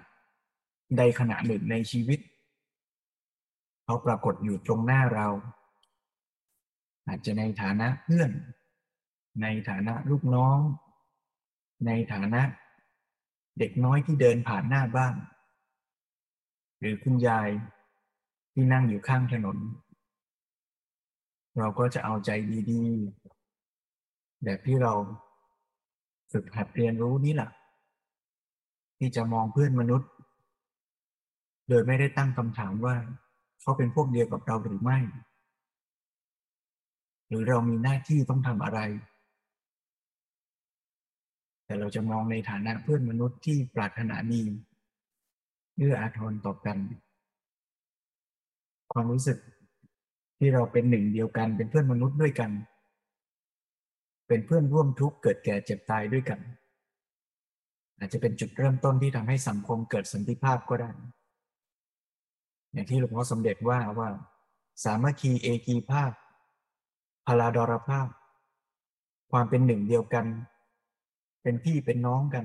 [0.99, 2.19] ใดขณะหนึ่งในชีวิต
[3.87, 5.29] เขาปรากฏอยู่ตรงหน้าเรา
[7.09, 8.31] อาจจะในฐานะเพื่อน
[9.43, 10.59] ในฐานะลูกน้อง
[11.87, 12.43] ในฐานะ
[13.59, 15.15] เด็กน้อยที่เดินผ่านหน้าบ้าน
[16.79, 17.49] หรือคุณยาย
[18.53, 19.57] ที่นั่งอยู่ข้างถนน
[21.59, 22.31] เราก็จะเอาใจ
[22.71, 24.93] ดีๆ แบบที่เรา
[26.33, 27.51] ฝึกหัดเรียนรู้นี่แหละ
[28.99, 30.11] ที่จะมองเพื่อนมนุษย์
[31.69, 32.97] โดยไม่ได้ตั้งคำถามว่า
[33.67, 34.99] เขาเป็นพวกเดียวกับเราหรือไม่
[37.29, 38.81] หรือเรามีหน้าที่ต้องทำอะไร
[41.65, 44.43] แต่เราจะมองในฐานะเพื่อนมนุษย์ที่ปรารถนาดี
[45.77, 46.79] เอื้ออาทรต่อกัน
[48.93, 49.39] ความรู้สึก
[50.39, 52.51] ที่เราเป็นหนึ่งเดียวกัน เป็นเพื่อนมนุษย์ด้วยกัน
[54.29, 56.41] เป็นเพื่อนร่วมทุกข์เกิดแก่เจ็บตายด้วยกัน
[57.99, 60.91] อาจจะเป็นจุดเริ่มต้นที่ทำให้สังคมเกิดสันติภาพก็ได้
[62.73, 64.09] อย่างที่หลวงพ่อสมเด็จว่าว่า
[64.85, 66.13] สามัคคีเอกีภาพ
[67.27, 68.09] พลาดรภาพ
[69.31, 70.27] ความเป็นหนึ่งเดียวกัน
[71.43, 72.45] เป็นพี่เป็นน้องกัน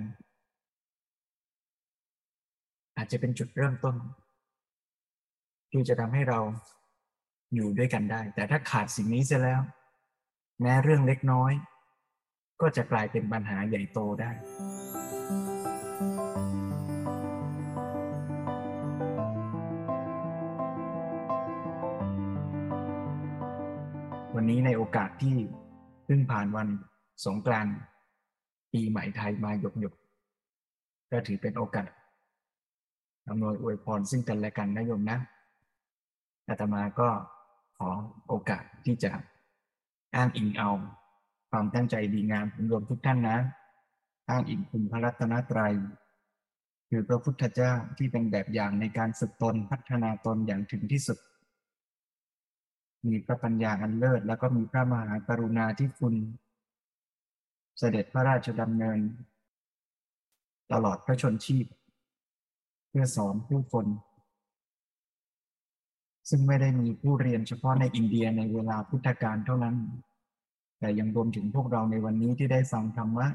[2.98, 3.96] อาจจะเป็นจุดเริ่มต้น
[5.72, 6.40] ที่จะทำให้เรา
[7.54, 9.62] อยู่ด้วยกันได้ แต่ถ้าขาดสิ่งนี้เสียแล้ว
[10.62, 11.52] แม้เรื่องเล็กน้อย
[12.62, 14.32] ก็จะกลายเป็นปัญหาใหญ่โตได้
[24.36, 25.36] วันนี้ในโอกาสที่
[26.06, 26.68] เพิ่งผ่านวัน
[27.26, 27.76] สงกรานต์
[28.74, 29.94] ปีใหม่ไทยมาหยกหยก
[31.12, 31.88] ก็ถือเป็นโอกาส
[33.30, 35.18] อำนวยอวยพรซึ่งกันและกันนะโยมนะ
[36.48, 37.10] อาตมาก็
[37.78, 37.90] ขอ
[38.28, 39.12] โอกาสที่จะ
[40.16, 40.70] อ้างอิงเอา
[41.52, 43.40] ความตั้งใจดีงามของโยมทุกท่านนะ
[44.30, 45.74] อ้างอิงคุณพระรัตนตรัย
[46.90, 51.20] คือพระพุทธเจ้าที่เป็นแบบอย่างในการฝึกตนพัฒนาตนอย่างถึงที่สุด
[53.08, 56.14] มีพระปัญญาอันเลิศ แล้วก็มีพระมหากรุณาที่คุณ
[57.78, 59.00] เสด็จพระราชดำเนิน
[60.72, 61.66] ตลอดพระชนชีพ
[62.90, 63.86] เพื่อสอนผู้คน
[66.30, 69.76] ซึ่งไม่ได้มีผู้เรียนเฉพาะในอินเดียในเวลาพุทธกาลเท่านั้น
[70.80, 73.28] แต่ยังรวมถึงพวกเราในวันนี้ที่ได้ฟังธรรมะ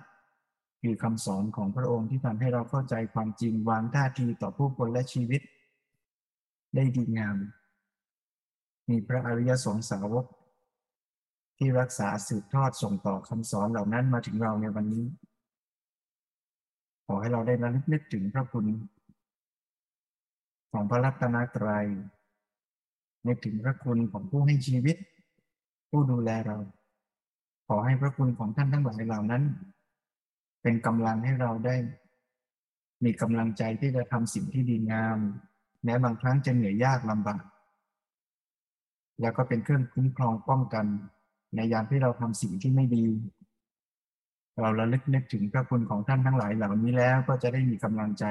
[0.83, 5.43] คือคำสอนของพระองค์ที่ทำให้เราเข้าใจความจริงวางท่าทีต่อผู้คนและชีวิต
[6.75, 7.37] ได้ดีงาม
[8.91, 10.27] มีพระอริยสงสาวก
[11.59, 15.05] ที่รักษาสืบทอดส่งต่อคำสอนเหล่านั้นมาถึงเราในวันนี้
[17.07, 18.67] ขอให้เราได้ระลึกนึกถึงพระคุณ
[20.73, 21.87] ของพระรัตนตรัย
[23.27, 24.97] นึกถึงพระคุณของผู้ให้ชีวิต
[25.91, 26.59] ผู้ดูแลเรา
[27.69, 29.43] ขอให้พระคุณของท่านทั้งหลายเหล่านั้น
[30.63, 31.77] เป็นกำลังให้เราได้
[33.05, 35.19] มีกำลังใจที่จะทำสิ่งที่ดีงาม
[35.85, 37.43] แม้บางครั้งจะเหนื่อยยากลำบาก
[39.21, 40.87] แล้วก็เป็นเครื่องคุ้มครองป้องกัน
[41.55, 43.07] ในยามที่เราทำสิ่งที่ไม่ดี
[44.61, 48.25] เราระลึกนึกถึงพระคุณของท่านทั้งหลายเหล่านี้แล้วก็จะได้มีกำลังใจ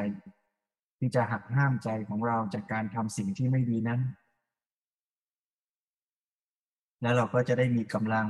[1.00, 4.02] ที่จะหักห้ามใจของเราจากการทำสิ่งที่ไม่ดีนั้น
[7.02, 8.28] แล้วเราก็จะได้มีกำลัง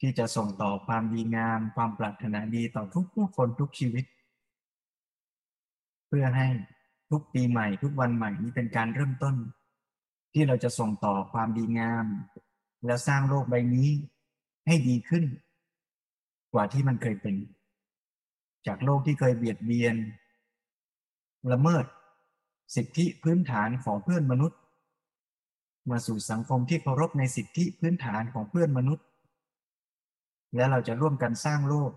[0.00, 4.04] ที่จะส่งต่อความดีงาม ความปรารถนาดีต่อทุกผู้คนทุกชีวิต
[6.06, 6.46] เพื่อให้
[7.10, 9.34] ทุกปีใหม่ ทุกวันใหม่นี้เป็นการเริ่มต้น
[10.34, 12.06] ที่เราจะส่งต่อความดีงาม
[12.86, 13.90] และสร้างโลกใบนี้
[14.66, 15.24] ให้ดีขึ้น
[16.52, 17.36] กว่าที่มันเคยเป็น
[18.66, 19.96] จากโลกที่เคยเบียดเบียน
[21.52, 21.84] ละเมิด
[22.74, 24.58] สิทธิพื้นฐานของเพื่อนมนุษย์
[25.90, 29.06] มาสู่สังคมที่เคารพในสิทธิพื้นฐานของเพื่อนมนุษย์
[30.54, 31.92] และเราจะร่วมกันสร้างโลก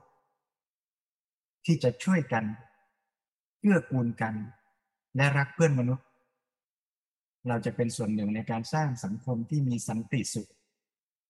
[1.65, 2.43] ที่จะช่วยกัน
[3.59, 4.33] เกื้อกูลกัน
[5.15, 6.06] และรักเพื่อนมนุษย์
[7.47, 10.49] เราจะเป็นส่วนหนึ่งในการสร้างสังคมที่มีสันติสุข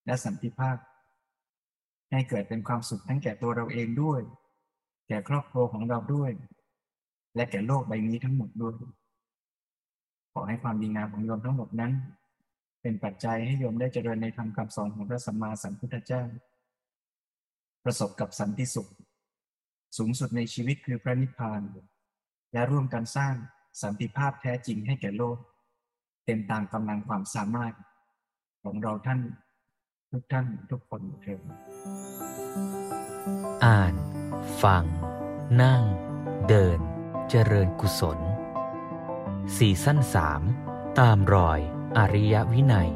[0.06, 0.78] และสันติภาพ
[2.12, 4.22] ให้เกิดเป็นความสุขทั้งแก่ตัวเราเองด้วย
[5.08, 6.32] แก่ครอบครัวของเราด้วย
[7.36, 8.76] และแก่โลกใบนี้ทั้งหมดด้วย
[10.34, 11.94] ขอให้ความดีงามของโยมทั้งหมดนั้น
[12.82, 16.24] เป็นปัจจัยให้โยมได้เจริญในธรรมคำสอนของพระสัมมาสัมพุทธเจ้า
[17.84, 18.92] ประสบกับสันติสุข
[19.98, 21.62] สูงสุดในชีวิตคือพระนิพพาน
[22.54, 23.36] และร่วมกันสร้าง
[23.82, 25.38] สันติภาพแท้จริงให้แก่โลก
[26.28, 27.74] เต็มตามกำลังความสามารถ
[28.64, 29.20] ของเราท่าน
[30.12, 31.42] ทุกท่านทุกคนเถิด
[33.66, 33.94] อ่าน
[34.64, 34.84] ฟัง
[35.62, 35.84] นั่ง
[36.48, 36.80] เดิน
[37.30, 38.20] เจริญกุศล
[39.58, 40.42] สี่สั้นสาม
[41.00, 41.60] ตามรอย
[41.98, 42.92] อริยวินัย